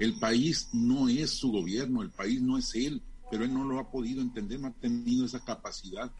El 0.00 0.18
país 0.18 0.68
no 0.72 1.08
es 1.08 1.30
su 1.30 1.52
gobierno, 1.52 2.02
el 2.02 2.10
país 2.10 2.42
no 2.42 2.58
es 2.58 2.74
él, 2.74 3.02
pero 3.30 3.44
él 3.44 3.54
no 3.54 3.64
lo 3.64 3.78
ha 3.78 3.90
podido 3.90 4.20
entender, 4.20 4.58
no 4.58 4.68
ha 4.68 4.72
tenido 4.72 5.24
esa 5.24 5.44
capacidad. 5.44 6.10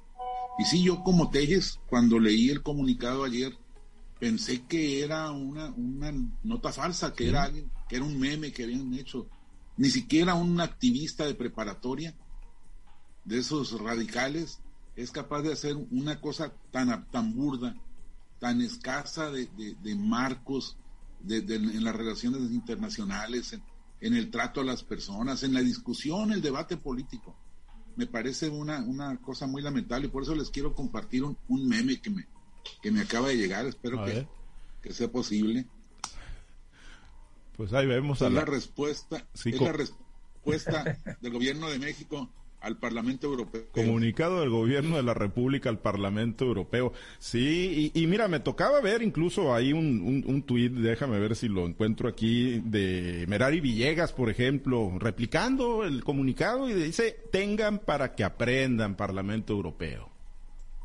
Y 0.59 0.65
si 0.65 0.83
yo 0.83 1.03
como 1.03 1.31
Tejes, 1.31 1.81
cuando 1.89 2.21
leí 2.21 2.49
el 2.49 2.63
comunicado 2.63 3.25
ayer, 3.25 3.59
pensé 4.21 4.67
que 4.67 5.03
era 5.03 5.31
una, 5.31 5.71
una 5.71 6.13
nota 6.45 6.71
falsa, 6.71 7.15
que 7.15 7.29
era 7.29 7.45
alguien, 7.45 7.71
que 7.89 7.97
era 7.97 8.05
un 8.05 8.21
meme 8.21 8.53
que 8.53 8.65
habían 8.65 8.93
hecho. 8.95 9.27
Ni 9.79 9.89
siquiera 9.89 10.35
un 10.35 10.61
activista 10.61 11.25
de 11.25 11.35
preparatoria, 11.35 12.15
de 13.25 13.39
esos 13.39 13.81
radicales, 13.81 14.61
es 14.95 15.11
capaz 15.11 15.41
de 15.43 15.53
hacer 15.55 15.75
una 15.91 16.21
cosa 16.21 16.53
tan, 16.71 17.11
tan 17.11 17.35
burda, 17.35 17.75
tan 18.39 18.61
escasa 18.61 19.31
de, 19.31 19.49
marcos 19.97 20.77
de, 21.21 21.39
en 21.39 21.83
las 21.83 21.97
relaciones 21.97 22.43
internacionales, 22.51 23.59
en, 24.01 24.15
el 24.15 24.31
trato 24.31 24.61
a 24.61 24.65
las 24.65 24.83
personas, 24.83 25.43
en 25.45 25.55
la 25.55 25.61
discusión, 25.61 26.31
el 26.31 26.43
debate 26.43 26.77
político. 26.77 27.35
Me 27.97 28.07
parece 28.07 28.51
una, 28.51 28.81
una 28.81 29.17
cosa 29.19 29.47
muy 29.47 29.63
lamentable 29.63 30.09
y 30.09 30.11
por 30.11 30.23
eso 30.23 30.35
les 30.35 30.51
quiero 30.51 30.75
compartir 30.75 31.25
un, 31.25 31.39
un 31.49 31.67
meme 31.67 32.01
que 32.01 32.11
me, 32.11 32.27
que 32.83 32.91
me 32.91 33.03
acaba 33.03 33.29
de 33.29 33.37
llegar, 33.37 33.67
espero 33.67 34.05
que, 34.05 34.27
que, 34.83 34.93
sea 34.93 35.09
posible. 35.11 35.67
Pues 37.57 37.73
ahí 37.73 37.87
vemos 37.87 38.23
a 38.23 38.31
la... 38.31 38.45
respuesta, 38.45 39.27
es 39.35 39.61
la 39.61 39.73
respuesta 39.73 40.99
del 41.21 41.33
gobierno 41.33 41.69
de 41.69 41.79
México 41.79 42.31
al 42.61 42.77
Parlamento 42.79 43.27
Europeo. 43.27 43.67
Comunicado 43.73 44.41
del 44.41 44.51
gobierno 44.51 44.97
de 44.97 45.03
la 45.03 45.15
República 45.15 45.69
al 45.71 45.79
Parlamento 45.79 46.45
Europeo. 46.45 46.93
Sí, 47.19 47.91
y, 47.95 48.07
mira, 48.07 48.29
me 48.29 48.41
tocaba 48.41 48.81
ver 48.81 49.03
incluso 49.03 49.55
ahí 49.55 49.73
un, 49.73 50.01
un, 50.03 50.25
un 50.27 50.43
tuit, 50.43 50.73
déjame 50.73 51.19
ver 51.19 51.37
si 51.37 51.49
lo 51.49 51.67
encuentro 51.67 52.09
aquí, 52.09 52.61
de 52.65 53.25
Merari 53.29 53.61
Villegas, 53.61 54.13
por 54.13 54.31
ejemplo, 54.31 54.93
replicando 54.99 55.85
el 55.85 56.05
comunicado 56.05 56.69
y 56.69 56.75
dice, 56.75 57.17
tengan 57.33 57.79
para 57.79 58.15
que 58.15 58.25
aprendan 58.25 58.95
Parlamento 58.97 59.53
Europeo. 59.53 60.10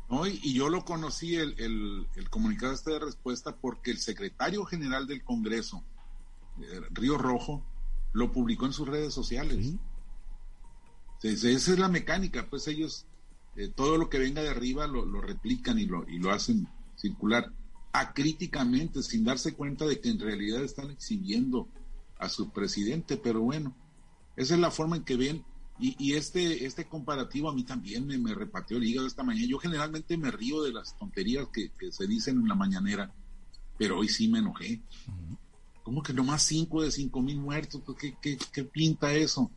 Y, 0.08 0.54
yo 0.54 0.68
lo 0.68 0.84
conocí, 0.84 1.34
el, 1.34 1.54
el, 1.58 2.30
comunicado 2.30 2.72
este 2.72 2.92
de 2.92 3.00
respuesta, 3.00 3.56
porque 3.56 3.90
el 3.90 3.98
secretario 3.98 4.64
general 4.64 5.06
del 5.06 5.24
Congreso, 5.24 5.82
eh, 6.60 6.80
Río 6.92 7.18
Rojo, 7.18 7.64
lo 8.12 8.30
publicó 8.30 8.66
en 8.66 8.72
sus 8.72 8.88
redes 8.88 9.12
sociales. 9.12 9.74
esa 11.22 11.48
es 11.48 11.78
la 11.78 11.88
mecánica, 11.88 12.46
pues 12.48 12.68
ellos, 12.68 13.06
eh, 13.56 13.68
todo 13.68 13.98
lo 13.98 14.08
que 14.08 14.18
venga 14.18 14.42
de 14.42 14.50
arriba 14.50 14.86
lo, 14.86 15.04
lo, 15.04 15.20
replican 15.20 15.78
y 15.78 15.86
lo, 15.86 16.08
y 16.08 16.18
lo 16.18 16.30
hacen 16.30 16.68
circular 16.94 17.52
acríticamente, 17.92 19.02
sin 19.02 19.24
darse 19.24 19.54
cuenta 19.54 19.86
de 19.86 20.00
que 20.00 20.10
en 20.10 20.20
realidad 20.20 20.62
están 20.62 20.90
exhibiendo 20.90 21.68
a 22.18 22.28
su 22.28 22.50
presidente, 22.50 23.16
pero 23.16 23.40
bueno, 23.40 23.74
esa 24.36 24.54
es 24.54 24.60
la 24.60 24.70
forma 24.70 24.96
en 24.96 25.04
que 25.04 25.16
ven 25.16 25.44
y, 25.78 26.14
este, 26.14 26.64
este 26.64 26.86
comparativo 26.86 27.50
a 27.50 27.54
mí 27.54 27.62
también 27.62 28.06
me, 28.06 28.34
repateó 28.34 28.78
el 28.78 28.84
hígado 28.84 29.06
esta 29.06 29.22
mañana. 29.22 29.46
Yo 29.46 29.58
generalmente 29.58 30.16
me 30.16 30.30
río 30.30 30.62
de 30.62 30.72
las 30.72 30.96
tonterías 30.96 31.48
que, 31.48 31.70
se 31.92 32.06
dicen 32.06 32.38
en 32.38 32.48
la 32.48 32.54
mañanera, 32.54 33.12
pero 33.76 33.98
hoy 33.98 34.08
sí 34.08 34.26
me 34.28 34.38
enojé. 34.38 34.80
¿Cómo 35.82 36.02
que 36.02 36.14
nomás 36.14 36.42
5 36.44 36.82
de 36.82 36.90
5 36.90 37.20
mil 37.20 37.38
muertos? 37.38 37.82
Pues, 37.84 37.98
¿Qué, 37.98 38.38
qué, 38.52 38.64
pinta 38.64 39.12
eso? 39.12 39.50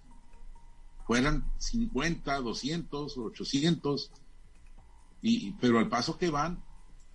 Fueran 1.08 1.46
50, 1.58 2.42
200, 2.42 3.18
800. 3.18 4.12
Y, 5.22 5.52
pero 5.54 5.80
al 5.80 5.88
paso 5.88 6.18
que 6.18 6.30
van, 6.30 6.62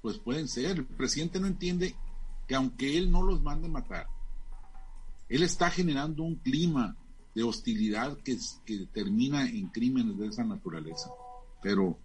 pues 0.01 0.17
pueden 0.17 0.49
ser. 0.49 0.79
El 0.79 0.87
presidente 0.87 1.41
no 1.41 1.47
entiende 1.47 1.95
que 2.49 2.55
aunque 2.55 2.97
él 2.97 3.11
no 3.11 3.23
los 3.23 3.43
mande 3.43 3.69
matar, 3.69 4.07
él 5.29 5.43
está 5.43 5.71
generando 5.71 6.23
un 6.23 6.37
clima 6.37 6.97
de 7.35 7.43
hostilidad 7.43 8.17
que, 8.19 8.37
que 8.65 8.87
termina 8.93 9.49
en 9.49 9.69
crímenes 9.69 10.19
de 10.19 10.27
esa 10.29 10.45
naturaleza. 10.45 11.11
Pero, 11.63 11.99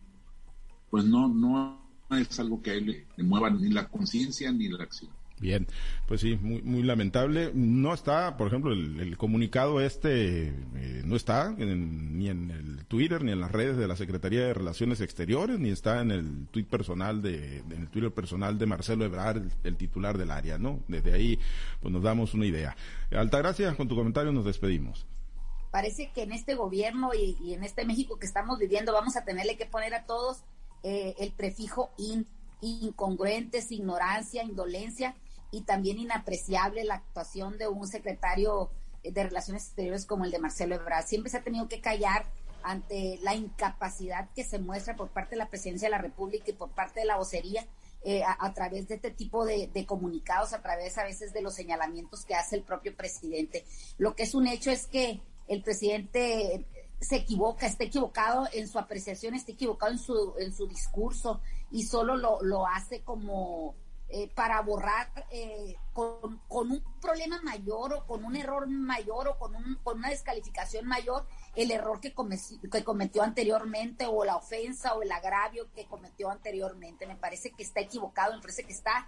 pues 0.89 1.05
no, 1.05 1.27
no 1.27 1.79
es 2.11 2.39
algo 2.39 2.61
que 2.61 2.71
a 2.71 2.73
él 2.73 3.05
le 3.15 3.23
mueva 3.23 3.49
ni 3.49 3.69
la 3.69 3.87
conciencia 3.87 4.51
ni 4.51 4.67
la 4.69 4.83
acción. 4.83 5.11
Bien, 5.39 5.67
pues 6.05 6.19
sí, 6.21 6.37
muy, 6.41 6.61
muy 6.63 6.83
lamentable. 6.83 7.51
No 7.53 7.93
está, 7.93 8.35
por 8.35 8.47
ejemplo, 8.47 8.73
el, 8.73 9.15
comunicado 9.17 9.79
este 9.79 10.47
eh, 10.47 11.01
no 11.05 11.15
está 11.15 11.51
ni 11.51 12.29
en 12.29 12.51
el 12.51 12.85
Twitter 12.85 13.23
ni 13.23 13.31
en 13.31 13.39
las 13.39 13.51
redes 13.51 13.77
de 13.77 13.87
la 13.87 13.95
Secretaría 13.95 14.41
de 14.41 14.53
Relaciones 14.53 14.99
Exteriores, 14.99 15.57
ni 15.57 15.69
está 15.69 16.01
en 16.01 16.11
el 16.11 16.47
tweet 16.51 16.65
personal 16.65 17.21
de, 17.21 17.59
en 17.59 17.81
el 17.81 17.87
Twitter 17.87 18.11
personal 18.11 18.57
de 18.57 18.65
Marcelo 18.65 19.05
Ebrard, 19.05 19.43
el, 19.63 19.77
titular 19.77 20.17
del 20.17 20.31
área, 20.31 20.57
¿no? 20.57 20.81
Desde 20.89 21.13
ahí, 21.13 21.39
pues 21.79 21.93
nos 21.93 22.03
damos 22.03 22.33
una 22.33 22.45
idea. 22.45 22.75
Altagracia, 23.11 23.73
con 23.75 23.87
tu 23.87 23.95
comentario 23.95 24.33
nos 24.33 24.45
despedimos. 24.45 25.05
Parece 25.71 26.11
que 26.11 26.23
en 26.23 26.31
este 26.31 26.55
gobierno 26.55 27.11
y, 27.13 27.53
en 27.53 27.63
este 27.63 27.85
México 27.85 28.17
que 28.17 28.25
estamos 28.25 28.57
viviendo 28.57 28.93
vamos 28.93 29.15
a 29.15 29.23
tenerle 29.23 29.57
que 29.57 29.65
poner 29.65 29.93
a 29.93 30.05
todos 30.05 30.43
eh, 30.83 31.15
el 31.19 31.31
prefijo 31.31 31.91
in, 31.97 32.25
incongruentes, 32.61 33.71
ignorancia, 33.71 34.43
indolencia 34.43 35.15
y 35.51 35.61
también 35.61 35.99
inapreciable 35.99 36.83
la 36.83 36.95
actuación 36.95 37.57
de 37.57 37.67
un 37.67 37.87
secretario 37.87 38.69
de 39.03 39.23
Relaciones 39.23 39.65
Exteriores 39.65 40.05
como 40.05 40.25
el 40.25 40.31
de 40.31 40.39
Marcelo 40.39 40.75
Ebrard. 40.75 41.05
Siempre 41.05 41.31
se 41.31 41.37
ha 41.37 41.43
tenido 41.43 41.67
que 41.67 41.81
callar 41.81 42.25
ante 42.63 43.17
la 43.21 43.35
incapacidad 43.35 44.29
que 44.35 44.43
se 44.43 44.59
muestra 44.59 44.95
por 44.95 45.09
parte 45.09 45.31
de 45.31 45.37
la 45.37 45.49
Presidencia 45.49 45.87
de 45.87 45.91
la 45.91 46.01
República 46.01 46.45
y 46.47 46.53
por 46.53 46.69
parte 46.71 47.01
de 47.01 47.05
la 47.05 47.17
vocería 47.17 47.65
eh, 48.01 48.23
a, 48.23 48.53
través 48.53 48.87
de 48.87 48.95
este 48.95 49.11
tipo 49.11 49.45
de, 49.45 49.69
comunicados, 49.85 50.53
a 50.53 50.61
través 50.61 50.97
a 50.97 51.03
veces 51.03 51.33
de 51.33 51.41
los 51.41 51.53
señalamientos 51.53 52.25
que 52.25 52.35
hace 52.35 52.55
el 52.55 52.63
propio 52.63 52.95
presidente. 52.95 53.65
Lo 53.97 54.15
que 54.15 54.23
es 54.23 54.33
un 54.33 54.47
hecho 54.47 54.71
es 54.71 54.87
que 54.87 55.21
el 55.49 55.61
presidente 55.61 56.65
se 57.01 57.17
equivoca, 57.17 57.65
está 57.65 57.83
equivocado 57.83 58.47
en 58.53 58.67
su 58.67 58.79
apreciación, 58.79 59.33
está 59.33 59.51
equivocado 59.51 59.91
en 59.91 59.99
su, 59.99 60.35
en 60.39 60.53
su 60.53 60.67
discurso 60.67 61.41
y 61.71 61.83
solo 61.83 62.15
lo, 62.15 62.41
lo 62.41 62.67
hace 62.67 63.01
como 63.01 63.75
eh, 64.09 64.27
para 64.33 64.61
borrar 64.61 65.07
eh, 65.29 65.75
con, 65.93 66.39
un 66.49 66.83
problema 66.99 67.39
mayor 67.43 67.93
o 67.93 68.07
con 68.07 68.25
un 68.25 68.35
error 68.35 68.67
mayor 68.67 69.27
o 69.27 69.37
con, 69.37 69.55
un, 69.55 69.75
con 69.83 69.99
una 69.99 70.09
descalificación 70.09 70.87
mayor 70.87 71.27
el 71.55 71.71
error 71.71 71.99
que, 71.99 72.13
que 72.71 72.83
cometió 72.83 73.21
anteriormente 73.21 74.05
o 74.07 74.25
la 74.25 74.35
ofensa 74.35 74.93
o 74.95 75.03
el 75.03 75.11
agravio 75.11 75.71
que 75.73 75.85
cometió 75.85 76.29
anteriormente. 76.29 77.05
Me 77.05 77.17
parece 77.17 77.51
que 77.51 77.63
está 77.63 77.81
equivocado, 77.81 78.35
me 78.35 78.41
parece 78.41 78.63
que 78.63 78.73
está 78.73 79.07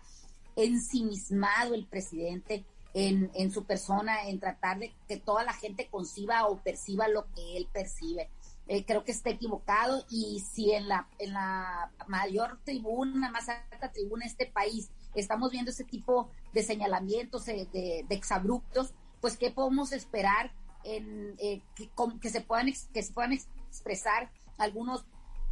ensimismado 0.56 1.74
el 1.74 1.88
presidente 1.88 2.64
en, 2.94 3.32
en 3.34 3.52
su 3.52 3.66
persona, 3.66 4.28
en 4.28 4.40
tratar 4.40 4.80
de 4.80 4.94
que 5.08 5.18
toda 5.18 5.44
la 5.44 5.54
gente 5.54 5.88
conciba 5.90 6.48
o 6.48 6.58
perciba 6.58 7.08
lo 7.08 7.26
que 7.34 7.58
él 7.58 7.68
percibe. 7.72 8.30
Eh, 8.68 8.86
creo 8.86 9.04
que 9.04 9.12
está 9.12 9.30
equivocado 9.30 10.06
y 10.10 10.40
si 10.40 10.72
en 10.72 10.88
la, 10.88 11.06
en 11.20 11.34
la 11.34 11.92
mayor 12.08 12.60
tribuna, 12.64 13.30
más 13.30 13.50
alta 13.50 13.92
tribuna 13.92 14.24
de 14.24 14.32
este 14.32 14.46
país, 14.46 14.90
estamos 15.14 15.52
viendo 15.52 15.72
ese 15.72 15.84
tipo 15.84 16.30
de 16.54 16.64
señalamientos, 16.64 17.48
eh, 17.50 17.68
de, 17.74 18.06
exabruptos, 18.10 18.94
pues 19.20 19.36
¿qué 19.36 19.52
podemos 19.52 19.92
esperar 19.92 20.54
en, 20.86 21.36
eh, 21.40 21.62
que, 21.76 22.30
se 22.30 22.40
puedan, 22.40 22.68
que 22.94 23.04
se 23.04 23.12
puedan 23.12 23.34
expresar 23.34 24.32
algunos 24.58 25.06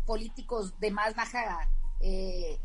políticos 0.05 0.79
de 0.79 0.91
más 0.91 1.13
baja 1.15 1.67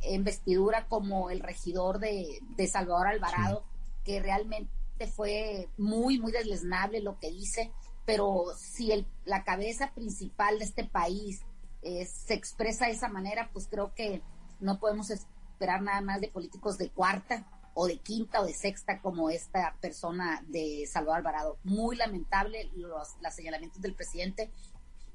investidura 0.03 0.87
como 0.87 1.31
el 1.31 1.41
regidor 1.41 1.99
de, 1.99 2.69
Salvador 2.71 3.09
Alvarado, 3.09 3.65
que 4.05 4.21
realmente 4.21 4.71
fue 5.15 5.69
muy, 5.77 6.19
muy 6.19 6.31
deslesnable 6.33 7.01
lo 7.01 7.19
que 7.19 7.31
dice 7.31 7.73
pero 8.05 8.47
si 8.57 8.93
el, 8.93 9.07
la 9.25 9.45
cabeza 9.45 9.93
principal 9.95 10.59
de 10.59 10.65
este 10.65 10.85
país 10.85 11.43
eh, 11.83 12.07
se 12.07 12.35
expresa 12.35 12.87
de 12.87 12.93
esa 12.93 13.09
manera, 13.09 13.51
pues 13.53 13.67
creo 13.69 13.95
que 13.95 14.23
no 14.61 14.79
podemos 14.79 15.11
esperar 15.11 15.83
nada 15.83 16.01
más 16.01 16.21
de 16.21 16.29
políticos 16.29 16.79
de 16.79 16.91
cuarta 16.91 17.47
o 17.75 17.87
de 17.87 17.99
quinta 17.99 18.41
o 18.41 18.47
de 18.47 18.55
sexta 18.55 19.01
como 19.01 19.31
esta 19.31 19.77
persona 19.81 20.45
de 20.49 20.87
Salvador 20.87 21.19
Alvarado. 21.19 21.59
Muy 21.65 21.97
lamentable 21.97 22.71
los, 22.75 23.17
los 23.21 23.35
señalamientos 23.35 23.81
del 23.81 23.95
presidente 23.95 24.51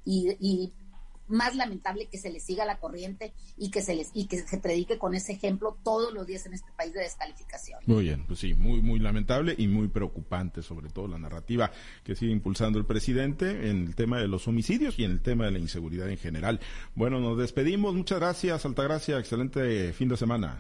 y, 0.04 0.36
y 0.40 0.74
más 1.30 1.56
lamentable 1.56 2.08
que 2.08 2.18
se 2.18 2.30
le 2.30 2.40
siga 2.40 2.66
la 2.66 2.80
corriente 2.80 3.34
y 3.58 3.72
que 3.72 3.82
se 3.82 3.96
les 3.96 4.10
y 4.14 4.28
que 4.28 4.40
se 4.40 4.58
predique 4.58 4.98
con 4.98 5.14
ese 5.16 5.34
ejemplo 5.34 5.78
todos 5.84 6.14
los 6.14 6.26
días 6.28 6.46
en 6.46 6.54
este 6.54 6.72
país 6.78 6.94
de 6.94 7.02
descalificación. 7.02 7.80
Muy 7.86 8.04
bien, 8.04 8.26
pues 8.26 8.40
sí, 8.40 8.54
muy 8.54 8.82
muy 8.82 9.00
lamentable 9.00 9.56
y 9.58 9.68
muy 9.68 9.88
preocupante 9.88 10.62
sobre 10.62 10.90
todo 10.90 11.08
la 11.08 11.20
narrativa 11.20 11.72
que 12.04 12.16
sigue 12.16 12.32
impulsando 12.32 12.80
el 12.80 12.86
presidente 12.86 13.70
en 13.70 13.86
el 13.88 13.96
tema 13.96 14.20
de 14.20 14.28
los 14.28 14.48
homicidios 14.48 14.98
y 14.98 15.04
en 15.04 15.12
el 15.12 15.22
tema 15.22 15.46
de 15.46 15.52
la 15.52 15.60
inseguridad 15.60 16.10
en 16.10 16.18
general. 16.18 16.60
Bueno, 16.96 17.20
nos 17.20 17.38
despedimos, 17.38 17.94
muchas 17.94 18.20
gracias, 18.20 18.66
Altagracia, 18.66 19.20
excelente 19.20 19.94
fin 19.94 20.10
de 20.10 20.18
semana. 20.18 20.58